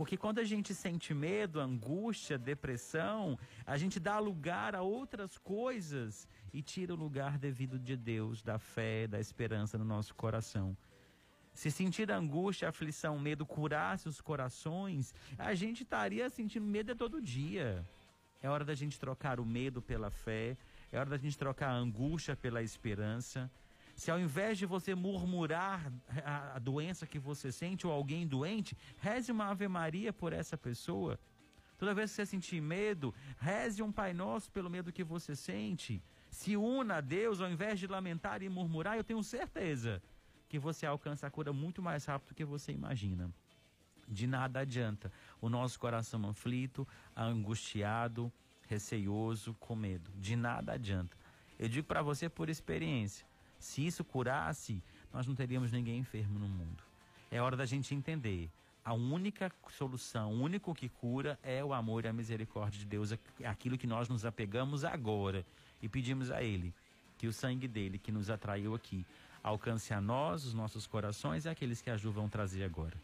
Porque 0.00 0.16
quando 0.16 0.38
a 0.38 0.44
gente 0.44 0.74
sente 0.74 1.12
medo, 1.12 1.60
angústia, 1.60 2.38
depressão, 2.38 3.38
a 3.66 3.76
gente 3.76 4.00
dá 4.00 4.18
lugar 4.18 4.74
a 4.74 4.80
outras 4.80 5.36
coisas 5.36 6.26
e 6.54 6.62
tira 6.62 6.94
o 6.94 6.96
lugar 6.96 7.36
devido 7.36 7.78
de 7.78 7.98
Deus, 7.98 8.42
da 8.42 8.58
fé, 8.58 9.06
da 9.06 9.20
esperança 9.20 9.76
no 9.76 9.84
nosso 9.84 10.14
coração. 10.14 10.74
Se 11.52 11.70
sentir 11.70 12.10
angústia, 12.10 12.70
aflição, 12.70 13.18
medo 13.18 13.44
curasse 13.44 14.08
os 14.08 14.22
corações, 14.22 15.14
a 15.36 15.54
gente 15.54 15.82
estaria 15.82 16.30
sentindo 16.30 16.64
medo 16.64 16.96
todo 16.96 17.20
dia. 17.20 17.86
É 18.40 18.48
hora 18.48 18.64
da 18.64 18.74
gente 18.74 18.98
trocar 18.98 19.38
o 19.38 19.44
medo 19.44 19.82
pela 19.82 20.10
fé. 20.10 20.56
É 20.90 20.98
hora 20.98 21.10
da 21.10 21.18
gente 21.18 21.36
trocar 21.36 21.68
a 21.68 21.76
angústia 21.76 22.34
pela 22.34 22.62
esperança. 22.62 23.50
Se 24.00 24.10
ao 24.10 24.18
invés 24.18 24.56
de 24.56 24.64
você 24.64 24.94
murmurar 24.94 25.92
a, 26.24 26.58
doença 26.58 27.06
que 27.06 27.18
você 27.18 27.52
sente 27.52 27.86
ou 27.86 27.92
alguém 27.92 28.26
doente, 28.26 28.74
reze 28.96 29.30
uma 29.30 29.48
Ave 29.48 29.68
Maria 29.68 30.10
por 30.10 30.32
essa 30.32 30.56
pessoa. 30.56 31.20
Toda 31.76 31.92
vez 31.92 32.08
que 32.08 32.16
você 32.16 32.24
sentir 32.24 32.62
medo, 32.62 33.14
reze 33.38 33.82
um 33.82 33.92
Pai 33.92 34.14
Nosso 34.14 34.50
pelo 34.52 34.70
medo 34.70 34.90
que 34.90 35.04
você 35.04 35.36
sente. 35.36 36.02
Se 36.30 36.56
una 36.56 36.94
a 36.94 37.00
Deus 37.02 37.42
ao 37.42 37.50
invés 37.50 37.78
de 37.78 37.86
lamentar 37.86 38.42
e 38.42 38.48
murmurar, 38.48 38.96
eu 38.96 39.04
tenho 39.04 39.22
certeza 39.22 40.02
que 40.48 40.58
você 40.58 40.86
alcança 40.86 41.26
a 41.26 41.30
cura 41.30 41.52
muito 41.52 41.82
mais 41.82 42.06
rápido 42.06 42.30
do 42.30 42.34
que 42.34 42.44
você 42.46 42.72
imagina. 42.72 43.30
De 44.08 44.26
nada 44.26 44.60
adianta 44.60 45.12
o 45.42 45.50
nosso 45.50 45.78
coração 45.78 46.26
aflito, 46.26 46.88
angustiado, 47.14 48.32
receioso, 48.66 49.54
com 49.60 49.76
medo. 49.76 50.10
De 50.16 50.36
nada 50.36 50.72
adianta. 50.72 51.18
Eu 51.58 51.68
digo 51.68 51.86
para 51.86 52.00
você 52.00 52.30
por 52.30 52.48
experiência: 52.48 53.28
se 53.60 53.86
isso 53.86 54.02
curasse, 54.02 54.82
nós 55.12 55.26
não 55.26 55.34
teríamos 55.34 55.70
ninguém 55.70 55.98
enfermo 55.98 56.38
no 56.38 56.48
mundo. 56.48 56.82
É 57.30 57.40
hora 57.40 57.56
da 57.56 57.64
gente 57.64 57.94
entender. 57.94 58.50
A 58.84 58.92
única 58.94 59.52
solução, 59.70 60.32
o 60.32 60.42
único 60.42 60.74
que 60.74 60.88
cura 60.88 61.38
é 61.42 61.62
o 61.62 61.72
amor 61.72 62.04
e 62.04 62.08
a 62.08 62.12
misericórdia 62.12 62.80
de 62.80 62.86
Deus, 62.86 63.12
aquilo 63.44 63.78
que 63.78 63.86
nós 63.86 64.08
nos 64.08 64.24
apegamos 64.24 64.84
agora 64.84 65.44
e 65.80 65.88
pedimos 65.88 66.30
a 66.30 66.42
Ele 66.42 66.74
que 67.18 67.28
o 67.28 67.32
sangue 67.32 67.68
dele 67.68 67.98
que 67.98 68.10
nos 68.10 68.30
atraiu 68.30 68.74
aqui 68.74 69.04
alcance 69.42 69.92
a 69.92 70.00
nós, 70.00 70.44
os 70.44 70.54
nossos 70.54 70.86
corações 70.86 71.44
e 71.44 71.48
aqueles 71.48 71.82
que 71.82 71.90
a 71.90 71.96
Ju 71.96 72.10
vão 72.10 72.28
trazer 72.28 72.64
agora 72.64 72.96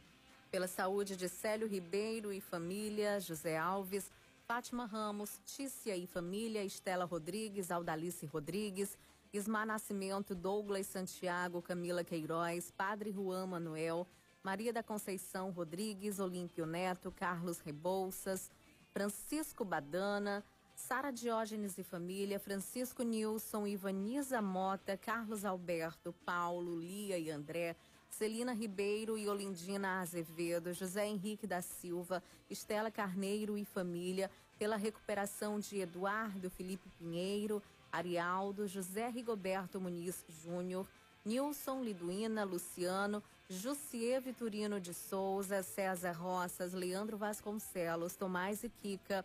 pela 0.57 0.67
saúde 0.67 1.17
de 1.17 1.29
Célio 1.29 1.69
Ribeiro 1.69 2.33
e 2.33 2.41
família, 2.41 3.21
José 3.21 3.59
Alves, 3.59 4.11
Fátima 4.47 4.87
Ramos, 4.87 5.39
Tícia 5.45 5.95
e 5.97 6.07
família, 6.07 6.65
Estela 6.65 7.05
Rodrigues, 7.05 7.71
Aldalice 7.71 8.25
Rodrigues, 8.25 8.97
Ismar 9.37 9.67
Nascimento, 9.67 10.35
Douglas 10.35 10.87
Santiago, 10.87 11.61
Camila 11.61 12.03
Queiroz, 12.03 12.71
Padre 12.71 13.13
Juan 13.13 13.47
Manuel, 13.47 14.07
Maria 14.43 14.73
da 14.73 14.83
Conceição 14.83 15.51
Rodrigues, 15.51 16.19
Olímpio 16.19 16.65
Neto, 16.65 17.13
Carlos 17.13 17.61
Rebouças, 17.61 18.51
Francisco 18.93 19.65
Badana, 19.65 20.43
Sara 20.75 21.11
Diógenes 21.11 21.77
e 21.77 21.83
família, 21.83 22.39
Francisco 22.39 23.03
Nilson, 23.03 23.67
Ivaniza 23.67 24.41
Mota, 24.41 24.97
Carlos 24.97 25.45
Alberto, 25.45 26.15
Paulo, 26.25 26.79
Lia 26.79 27.19
e 27.19 27.31
André, 27.31 27.77
Celina 28.09 28.53
Ribeiro 28.53 29.19
e 29.19 29.29
Olindina 29.29 30.01
Azevedo, 30.01 30.73
José 30.73 31.07
Henrique 31.07 31.47
da 31.47 31.61
Silva, 31.61 32.23
Estela 32.49 32.91
Carneiro 32.91 33.59
e 33.59 33.65
família, 33.65 34.31
pela 34.59 34.77
recuperação 34.77 35.61
de 35.61 35.81
Eduardo 35.81 36.49
Felipe 36.49 36.89
Pinheiro, 36.99 37.63
Arialdo, 37.97 38.69
José 38.69 39.09
Rigoberto 39.09 39.81
Muniz 39.81 40.25
Júnior, 40.29 40.87
Nilson 41.25 41.83
Liduína 41.83 42.45
Luciano, 42.45 43.23
Jussier 43.49 44.21
Vitorino 44.21 44.79
de 44.79 44.93
Souza, 44.93 45.63
César 45.63 46.13
Roças, 46.13 46.73
Leandro 46.73 47.17
Vasconcelos, 47.17 48.15
Tomás 48.15 48.63
e 48.63 48.69
Kika, 48.69 49.25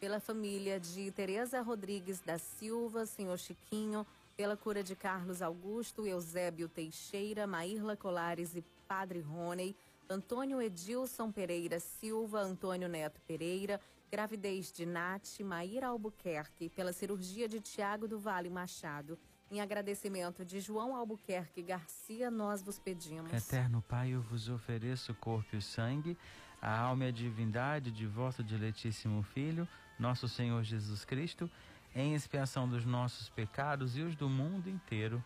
pela 0.00 0.20
família 0.20 0.78
de 0.78 1.10
Tereza 1.10 1.60
Rodrigues 1.60 2.20
da 2.20 2.38
Silva, 2.38 3.06
Senhor 3.06 3.38
Chiquinho, 3.38 4.06
pela 4.36 4.56
cura 4.56 4.82
de 4.82 4.94
Carlos 4.94 5.42
Augusto, 5.42 6.06
Eusébio 6.06 6.68
Teixeira, 6.68 7.46
Maírla 7.46 7.96
Colares 7.96 8.54
e 8.54 8.64
Padre 8.86 9.20
Rony, 9.20 9.76
Antônio 10.08 10.60
Edilson 10.60 11.32
Pereira 11.32 11.80
Silva, 11.80 12.40
Antônio 12.40 12.88
Neto 12.88 13.20
Pereira, 13.26 13.80
gravidez 14.12 14.70
de 14.70 14.84
Nath, 14.84 15.40
Maíra 15.40 15.86
Albuquerque, 15.86 16.68
pela 16.68 16.92
cirurgia 16.92 17.48
de 17.48 17.60
Tiago 17.60 18.06
do 18.06 18.18
Vale 18.18 18.50
Machado. 18.50 19.18
Em 19.50 19.62
agradecimento 19.62 20.44
de 20.44 20.60
João 20.60 20.94
Albuquerque 20.94 21.62
Garcia, 21.62 22.30
nós 22.30 22.62
vos 22.62 22.78
pedimos. 22.78 23.32
Eterno 23.32 23.82
Pai, 23.88 24.10
eu 24.10 24.20
vos 24.20 24.50
ofereço 24.50 25.12
o 25.12 25.14
corpo 25.14 25.54
e 25.54 25.58
o 25.58 25.62
sangue, 25.62 26.18
a 26.60 26.78
alma 26.78 27.06
e 27.06 27.08
a 27.08 27.10
divindade 27.10 27.90
de 27.90 28.06
vosso 28.06 28.44
diletíssimo 28.44 29.22
Filho, 29.22 29.66
nosso 29.98 30.28
Senhor 30.28 30.62
Jesus 30.62 31.06
Cristo 31.06 31.50
em 31.94 32.14
expiação 32.14 32.68
dos 32.68 32.84
nossos 32.84 33.30
pecados 33.30 33.96
e 33.96 34.02
os 34.02 34.14
do 34.14 34.28
mundo 34.28 34.68
inteiro, 34.68 35.24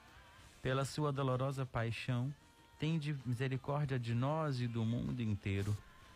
pela 0.63 0.85
sua 0.85 1.13
dolorosa 1.13 1.67
paixão, 1.67 2.33
tende 2.79 3.17
misericórdia 3.25 3.99
de 3.99 4.15
nós 4.15 4.61
e 4.61 4.69
do 4.69 4.85
mundo 4.85 5.21
inteiro. 5.21 5.77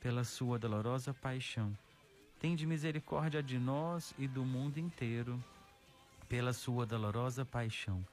Pela 0.00 0.24
sua 0.24 0.58
dolorosa 0.58 1.12
paixão, 1.12 1.76
tende 2.38 2.66
misericórdia 2.66 3.42
de 3.42 3.58
nós 3.58 4.14
e 4.18 4.28
do 4.28 4.44
mundo 4.44 4.78
inteiro. 4.78 5.42
Pela 6.28 6.52
sua 6.52 6.86
dolorosa 6.86 7.44
paixão, 7.44 8.04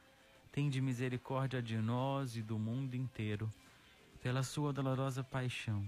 Tende 0.56 0.80
misericórdia 0.80 1.62
de 1.62 1.78
nós 1.78 2.38
e 2.38 2.42
do 2.42 2.58
mundo 2.58 2.96
inteiro. 2.96 3.52
Pela 4.22 4.42
sua 4.42 4.72
dolorosa 4.72 5.22
paixão, 5.22 5.86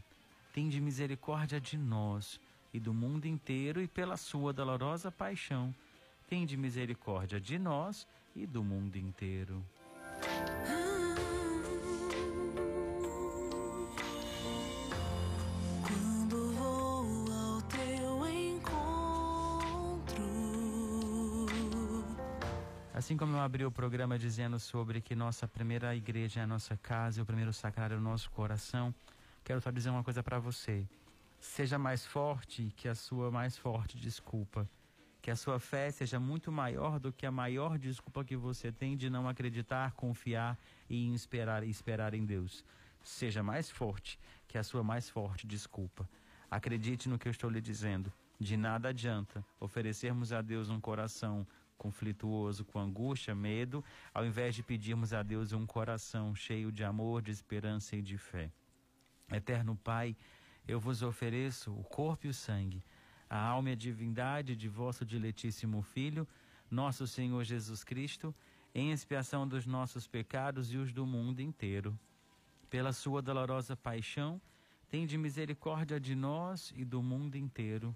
tende 0.52 0.82
misericórdia 0.82 1.58
de 1.62 1.78
nós 1.78 2.38
e 2.74 2.78
do 2.78 2.94
mundo 2.94 3.26
inteiro, 3.28 3.82
e 3.82 3.88
pela 3.88 4.18
sua 4.18 4.52
dolorosa 4.52 5.10
paixão, 5.10 5.74
tende 6.28 6.58
misericórdia 6.58 7.40
de 7.40 7.58
nós 7.58 8.06
e 8.36 8.46
do 8.46 8.62
mundo 8.62 8.98
inteiro. 8.98 9.64
Assim 23.08 23.16
como 23.16 23.38
eu 23.38 23.40
abri 23.40 23.64
o 23.64 23.72
programa 23.72 24.20
dizendo 24.20 24.60
sobre 24.60 25.00
que 25.00 25.16
nossa 25.16 25.48
primeira 25.48 25.96
igreja 25.96 26.42
é 26.42 26.44
a 26.44 26.46
nossa 26.46 26.76
casa 26.76 27.18
e 27.18 27.24
o 27.24 27.26
primeiro 27.26 27.54
sacrário 27.54 27.94
é 27.94 27.98
o 27.98 28.02
nosso 28.02 28.30
coração, 28.32 28.94
quero 29.46 29.62
só 29.62 29.72
dizer 29.72 29.92
uma 29.92 30.04
coisa 30.04 30.22
para 30.22 30.40
você. 30.40 30.86
Seja 31.40 31.80
mais 31.80 32.06
forte 32.06 32.70
que 32.76 32.86
a 32.86 32.94
sua 32.94 33.32
mais 33.32 33.58
forte 33.58 33.96
desculpa. 33.96 34.70
Que 35.22 35.32
a 35.32 35.38
sua 35.38 35.58
fé 35.58 35.90
seja 35.90 36.20
muito 36.20 36.52
maior 36.52 37.00
do 37.00 37.14
que 37.14 37.26
a 37.26 37.32
maior 37.32 37.78
desculpa 37.78 38.26
que 38.26 38.36
você 38.36 38.74
tem 38.74 38.98
de 38.98 39.10
não 39.10 39.30
acreditar, 39.30 39.94
confiar 39.94 40.60
e 40.90 41.14
esperar, 41.14 41.64
esperar 41.64 42.14
em 42.14 42.26
Deus. 42.26 42.62
Seja 43.02 43.42
mais 43.42 43.72
forte 43.72 44.20
que 44.50 44.58
a 44.58 44.64
sua 44.66 44.84
mais 44.84 45.10
forte 45.10 45.48
desculpa. 45.48 46.10
Acredite 46.52 47.08
no 47.08 47.18
que 47.18 47.30
eu 47.30 47.32
estou 47.32 47.50
lhe 47.50 47.62
dizendo. 47.62 48.12
De 48.38 48.58
nada 48.58 48.90
adianta 48.90 49.46
oferecermos 49.62 50.34
a 50.34 50.42
Deus 50.42 50.70
um 50.70 50.82
coração 50.82 51.48
conflituoso 51.78 52.66
com 52.66 52.80
angústia, 52.80 53.34
medo, 53.36 53.84
ao 54.14 54.26
invés 54.26 54.56
de 54.56 54.64
pedirmos 54.64 55.14
a 55.14 55.24
Deus 55.24 55.54
um 55.54 55.66
coração 55.66 56.36
cheio 56.36 56.72
de 56.72 56.84
amor, 56.84 57.22
de 57.22 57.32
esperança 57.32 57.96
e 57.96 58.02
de 58.02 58.18
fé. 58.18 58.52
Eterno 59.32 59.76
Pai, 59.76 60.16
eu 60.68 60.80
vos 60.80 61.02
ofereço 61.02 61.72
o 61.72 61.84
corpo 61.84 62.28
e 62.28 62.30
o 62.30 62.34
sangue, 62.34 62.84
a 63.30 63.40
alma 63.40 63.70
e 63.70 63.74
a 63.74 63.76
divindade 63.76 64.56
de 64.56 64.68
vosso 64.68 65.06
diletíssimo 65.06 65.82
Filho, 65.82 66.28
nosso 66.70 67.08
Senhor 67.08 67.44
Jesus 67.44 67.84
Cristo, 67.84 68.34
em 68.74 68.92
expiação 68.92 69.48
dos 69.48 69.66
nossos 69.66 70.08
pecados 70.08 70.72
e 70.74 70.78
os 70.78 70.92
do 70.92 71.06
mundo 71.06 71.42
inteiro. 71.42 71.98
Pela 72.70 72.92
sua 72.92 73.22
dolorosa 73.22 73.76
paixão, 73.76 74.42
tende 74.90 75.18
misericórdia 75.18 76.00
de 76.00 76.16
nós 76.16 76.74
e 76.76 76.84
do 76.84 77.02
mundo 77.02 77.36
inteiro 77.36 77.96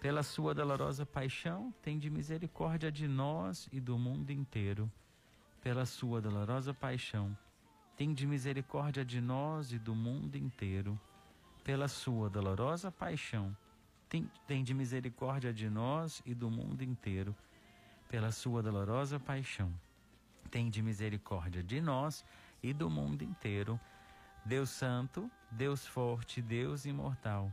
pela 0.00 0.22
sua 0.22 0.54
dolorosa 0.54 1.06
paixão, 1.06 1.72
tende 1.82 2.10
misericórdia 2.10 2.92
de 2.92 3.08
nós 3.08 3.68
e 3.72 3.80
do 3.80 3.98
mundo 3.98 4.30
inteiro. 4.30 4.90
Pela 5.62 5.86
sua 5.86 6.20
dolorosa 6.20 6.74
paixão, 6.74 7.36
tende 7.96 8.26
misericórdia 8.26 9.04
de 9.04 9.20
nós 9.20 9.72
e 9.72 9.78
do 9.78 9.94
mundo 9.94 10.36
inteiro. 10.36 11.00
Pela 11.64 11.88
sua 11.88 12.28
dolorosa 12.28 12.92
paixão, 12.92 13.56
tende 14.46 14.74
misericórdia 14.74 15.52
de 15.52 15.68
nós 15.68 16.22
e 16.26 16.34
do 16.34 16.50
mundo 16.50 16.82
inteiro. 16.82 17.34
Pela 18.08 18.30
sua 18.30 18.62
dolorosa 18.62 19.18
paixão, 19.18 19.72
tende 20.50 20.82
misericórdia 20.82 21.62
de 21.62 21.80
nós 21.80 22.24
e 22.62 22.72
do 22.72 22.88
mundo 22.90 23.22
inteiro. 23.22 23.80
Deus 24.44 24.70
Santo, 24.70 25.28
Deus 25.50 25.86
Forte, 25.86 26.40
Deus 26.40 26.84
Imortal 26.84 27.52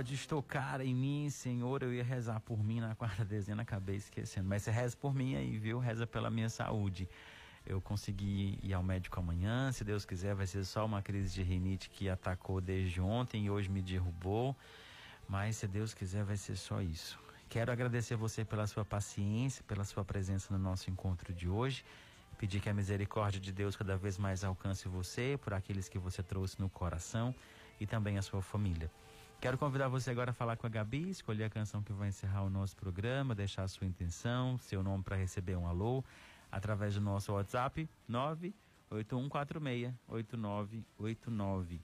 pode 0.00 0.14
estocar 0.14 0.80
em 0.80 0.94
mim, 0.94 1.28
Senhor. 1.28 1.82
Eu 1.82 1.92
ia 1.92 2.02
rezar 2.02 2.40
por 2.40 2.64
mim 2.64 2.80
na 2.80 2.94
quarta 2.94 3.22
dezena, 3.22 3.60
acabei 3.60 3.96
esquecendo. 3.96 4.48
Mas 4.48 4.62
você 4.62 4.70
reza 4.70 4.96
por 4.96 5.14
mim 5.14 5.36
aí, 5.36 5.58
viu? 5.58 5.78
Reza 5.78 6.06
pela 6.06 6.30
minha 6.30 6.48
saúde. 6.48 7.06
Eu 7.66 7.82
consegui 7.82 8.58
ir 8.62 8.72
ao 8.72 8.82
médico 8.82 9.20
amanhã. 9.20 9.70
Se 9.72 9.84
Deus 9.84 10.06
quiser, 10.06 10.34
vai 10.34 10.46
ser 10.46 10.64
só 10.64 10.86
uma 10.86 11.02
crise 11.02 11.34
de 11.34 11.42
rinite 11.42 11.90
que 11.90 12.08
atacou 12.08 12.62
desde 12.62 12.98
ontem 12.98 13.44
e 13.44 13.50
hoje 13.50 13.68
me 13.68 13.82
derrubou. 13.82 14.56
Mas 15.28 15.56
se 15.56 15.68
Deus 15.68 15.92
quiser, 15.92 16.24
vai 16.24 16.38
ser 16.38 16.56
só 16.56 16.80
isso. 16.80 17.18
Quero 17.50 17.70
agradecer 17.70 18.16
você 18.16 18.42
pela 18.42 18.66
sua 18.66 18.86
paciência, 18.86 19.62
pela 19.68 19.84
sua 19.84 20.02
presença 20.02 20.50
no 20.50 20.58
nosso 20.58 20.88
encontro 20.88 21.30
de 21.30 21.46
hoje. 21.46 21.84
Pedir 22.38 22.58
que 22.60 22.70
a 22.70 22.72
misericórdia 22.72 23.38
de 23.38 23.52
Deus 23.52 23.76
cada 23.76 23.98
vez 23.98 24.16
mais 24.16 24.44
alcance 24.44 24.88
você, 24.88 25.38
por 25.44 25.52
aqueles 25.52 25.90
que 25.90 25.98
você 25.98 26.22
trouxe 26.22 26.58
no 26.58 26.70
coração 26.70 27.34
e 27.78 27.86
também 27.86 28.16
a 28.16 28.22
sua 28.22 28.40
família. 28.40 28.90
Quero 29.40 29.56
convidar 29.56 29.88
você 29.88 30.10
agora 30.10 30.32
a 30.32 30.34
falar 30.34 30.58
com 30.58 30.66
a 30.66 30.68
Gabi, 30.68 31.08
escolher 31.08 31.44
a 31.44 31.50
canção 31.50 31.82
que 31.82 31.94
vai 31.94 32.10
encerrar 32.10 32.42
o 32.42 32.50
nosso 32.50 32.76
programa, 32.76 33.34
deixar 33.34 33.62
a 33.62 33.68
sua 33.68 33.86
intenção, 33.86 34.58
seu 34.58 34.82
nome 34.82 35.02
para 35.02 35.16
receber 35.16 35.56
um 35.56 35.66
alô, 35.66 36.04
através 36.52 36.96
do 36.96 37.00
nosso 37.00 37.32
WhatsApp 37.32 37.88
981468989. 38.90 41.80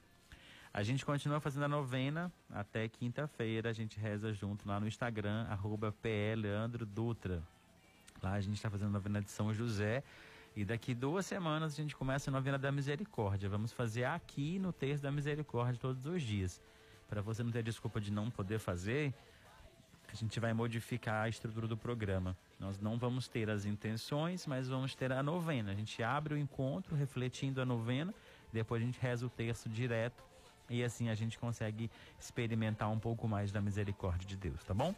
A 0.71 0.83
gente 0.83 1.03
continua 1.03 1.39
fazendo 1.39 1.63
a 1.63 1.67
novena 1.67 2.31
até 2.51 2.87
quinta-feira. 2.87 3.71
A 3.71 3.73
gente 3.73 3.99
reza 3.99 4.31
junto 4.31 4.67
lá 4.67 4.79
no 4.79 4.87
Instagram, 4.87 5.47
arroba 5.49 5.91
Dutra. 6.93 7.41
Lá 8.21 8.33
a 8.33 8.39
gente 8.39 8.57
está 8.57 8.69
fazendo 8.69 8.89
a 8.89 8.91
novena 8.91 9.19
de 9.19 9.31
São 9.31 9.51
José. 9.51 10.03
E 10.55 10.63
daqui 10.63 10.93
duas 10.93 11.25
semanas 11.25 11.73
a 11.73 11.75
gente 11.75 11.95
começa 11.95 12.29
a 12.29 12.31
novena 12.31 12.59
da 12.59 12.71
misericórdia. 12.71 13.49
Vamos 13.49 13.73
fazer 13.73 14.03
aqui 14.03 14.59
no 14.59 14.71
texto 14.71 15.01
da 15.01 15.11
misericórdia 15.11 15.79
todos 15.81 16.05
os 16.05 16.21
dias 16.21 16.61
para 17.07 17.21
você 17.21 17.43
não 17.43 17.51
ter 17.51 17.63
desculpa 17.63 17.99
de 17.99 18.11
não 18.11 18.29
poder 18.29 18.59
fazer, 18.59 19.13
a 20.11 20.15
gente 20.15 20.39
vai 20.39 20.53
modificar 20.53 21.25
a 21.25 21.29
estrutura 21.29 21.67
do 21.67 21.77
programa. 21.77 22.35
Nós 22.59 22.79
não 22.79 22.97
vamos 22.97 23.27
ter 23.27 23.49
as 23.49 23.65
intenções, 23.65 24.45
mas 24.47 24.67
vamos 24.67 24.95
ter 24.95 25.11
a 25.11 25.21
novena. 25.21 25.71
A 25.71 25.75
gente 25.75 26.01
abre 26.01 26.33
o 26.33 26.37
encontro 26.37 26.95
refletindo 26.95 27.61
a 27.61 27.65
novena, 27.65 28.13
depois 28.51 28.81
a 28.81 28.85
gente 28.85 28.99
reza 28.99 29.25
o 29.25 29.29
texto 29.29 29.69
direto 29.69 30.23
e 30.69 30.83
assim 30.83 31.09
a 31.09 31.15
gente 31.15 31.37
consegue 31.37 31.89
experimentar 32.19 32.89
um 32.89 32.99
pouco 32.99 33.27
mais 33.27 33.51
da 33.51 33.61
misericórdia 33.61 34.27
de 34.27 34.35
Deus, 34.35 34.63
tá 34.63 34.73
bom? 34.73 34.93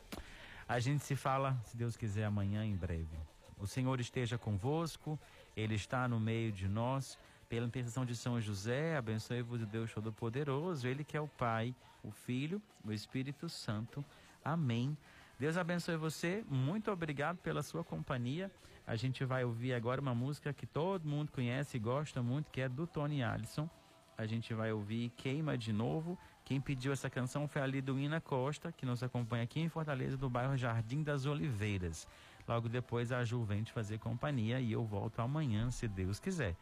A 0.68 0.80
gente 0.80 1.04
se 1.04 1.16
fala, 1.16 1.58
se 1.66 1.76
Deus 1.76 1.98
quiser, 1.98 2.26
amanhã 2.26 2.64
em 2.64 2.76
breve. 2.76 3.18
O 3.60 3.68
Senhor 3.68 4.00
esteja 4.00 4.38
convosco, 4.38 5.20
Ele 5.56 5.76
está 5.76 6.08
no 6.08 6.20
meio 6.20 6.52
de 6.52 6.68
nós. 6.68 7.18
Pela 7.50 7.66
intercessão 7.66 8.06
de 8.06 8.16
São 8.16 8.40
José, 8.40 8.96
abençoe-vos 8.96 9.64
o 9.64 9.66
Deus 9.66 9.92
Todo-Poderoso, 9.92 10.88
Ele 10.88 11.04
que 11.04 11.18
é 11.18 11.20
o 11.20 11.28
Pai, 11.28 11.74
o 12.04 12.12
Filho, 12.12 12.62
o 12.86 12.92
Espírito 12.92 13.50
Santo. 13.50 14.06
Amém. 14.46 14.96
Deus 15.40 15.58
abençoe 15.58 15.98
você. 15.98 16.46
Muito 16.48 16.92
obrigado 16.92 17.38
pela 17.38 17.64
sua 17.64 17.84
companhia. 17.84 18.52
A 18.86 18.96
gente 18.96 19.26
vai 19.26 19.44
ouvir 19.44 19.74
agora 19.74 20.00
uma 20.00 20.14
música 20.14 20.54
que 20.54 20.68
todo 20.68 21.10
mundo 21.10 21.32
conhece 21.32 21.78
e 21.78 21.80
gosta 21.80 22.22
muito, 22.22 22.52
que 22.52 22.62
é 22.62 22.70
do 22.70 22.86
Tony 22.86 23.24
Allison. 23.24 23.68
A 24.16 24.28
gente 24.28 24.54
vai 24.54 24.72
ouvir 24.72 25.10
Queima 25.18 25.58
de 25.58 25.74
Novo. 25.74 26.20
Quem 26.46 26.62
pediu 26.62 26.92
essa 26.92 27.10
canção 27.10 27.48
foi 27.48 27.64
a 27.64 27.66
Liduína 27.66 28.22
Costa, 28.22 28.72
que 28.72 28.86
nos 28.86 29.02
acompanha 29.02 29.44
aqui 29.44 29.60
em 29.60 29.70
Fortaleza, 29.70 30.16
do 30.16 30.30
bairro 30.30 30.56
Jardim 30.56 31.02
das 31.02 31.26
Oliveiras. 31.26 32.08
Logo 32.48 32.70
depois 32.70 33.12
a 33.12 33.26
Ju 33.26 33.44
vem 33.44 33.64
te 33.64 33.72
fazer 33.72 33.98
companhia 33.98 34.60
e 34.60 34.72
eu 34.72 34.86
volto 34.86 35.20
amanhã, 35.20 35.72
se 35.72 35.88
Deus 35.88 36.20
quiser. 36.20 36.56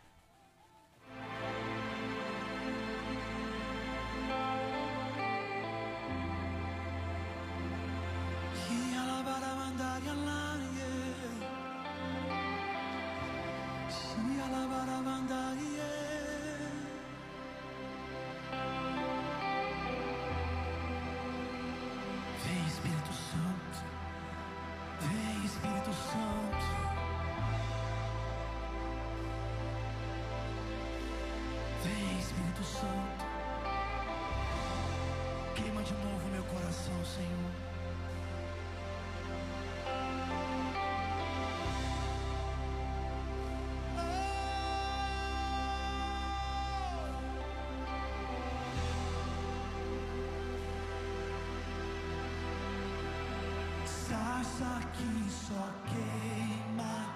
Sarça 54.58 54.82
que 54.92 55.30
só 55.30 55.70
queima, 55.86 57.14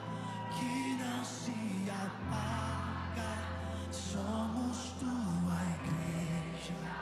que 0.54 0.96
não 1.02 1.26
se 1.26 1.90
apaga. 1.90 3.32
Somos 3.92 4.92
tua 5.00 5.58
igreja, 5.82 7.01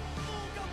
nunca, 0.00 0.64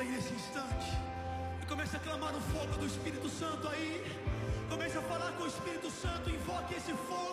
aí 0.00 0.08
nesse 0.08 0.32
instante. 0.34 0.90
E 1.62 1.66
comece 1.66 1.96
a 1.96 2.00
clamar 2.00 2.32
no 2.32 2.40
fogo 2.40 2.76
do 2.78 2.86
Espírito 2.86 3.28
Santo 3.28 3.68
aí. 3.68 4.04
Comece 4.68 4.98
a 4.98 5.02
falar 5.02 5.32
com 5.32 5.44
o 5.44 5.46
Espírito 5.46 5.90
Santo. 5.90 6.28
Invoque 6.28 6.74
esse 6.74 6.92
fogo 6.92 7.25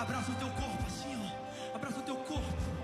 Abraça 0.00 0.32
o 0.32 0.34
teu 0.36 0.48
corpo 0.48 0.86
assim, 0.86 1.14
ó. 1.14 1.76
Abraça 1.76 1.98
o 1.98 2.02
teu 2.02 2.16
corpo. 2.16 2.79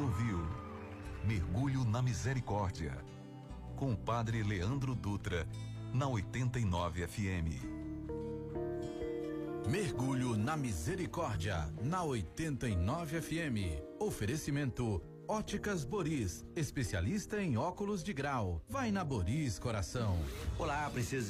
Ouviu 0.00 0.38
Mergulho 1.24 1.84
na 1.84 2.00
Misericórdia 2.00 2.96
com 3.74 3.92
o 3.92 3.96
Padre 3.96 4.44
Leandro 4.44 4.94
Dutra 4.94 5.44
na 5.92 6.06
89 6.06 7.04
FM. 7.08 7.66
Mergulho 9.68 10.36
na 10.36 10.56
Misericórdia, 10.56 11.68
na 11.82 12.04
89 12.04 13.20
FM. 13.20 13.82
Oferecimento 13.98 15.02
Óticas 15.26 15.84
Boris, 15.84 16.42
especialista 16.54 17.42
em 17.42 17.58
óculos 17.58 18.02
de 18.02 18.12
grau. 18.12 18.62
Vai 18.68 18.90
na 18.92 19.04
Boris, 19.04 19.58
coração. 19.58 20.16
Olá, 20.58 20.88
princesa 20.90 21.26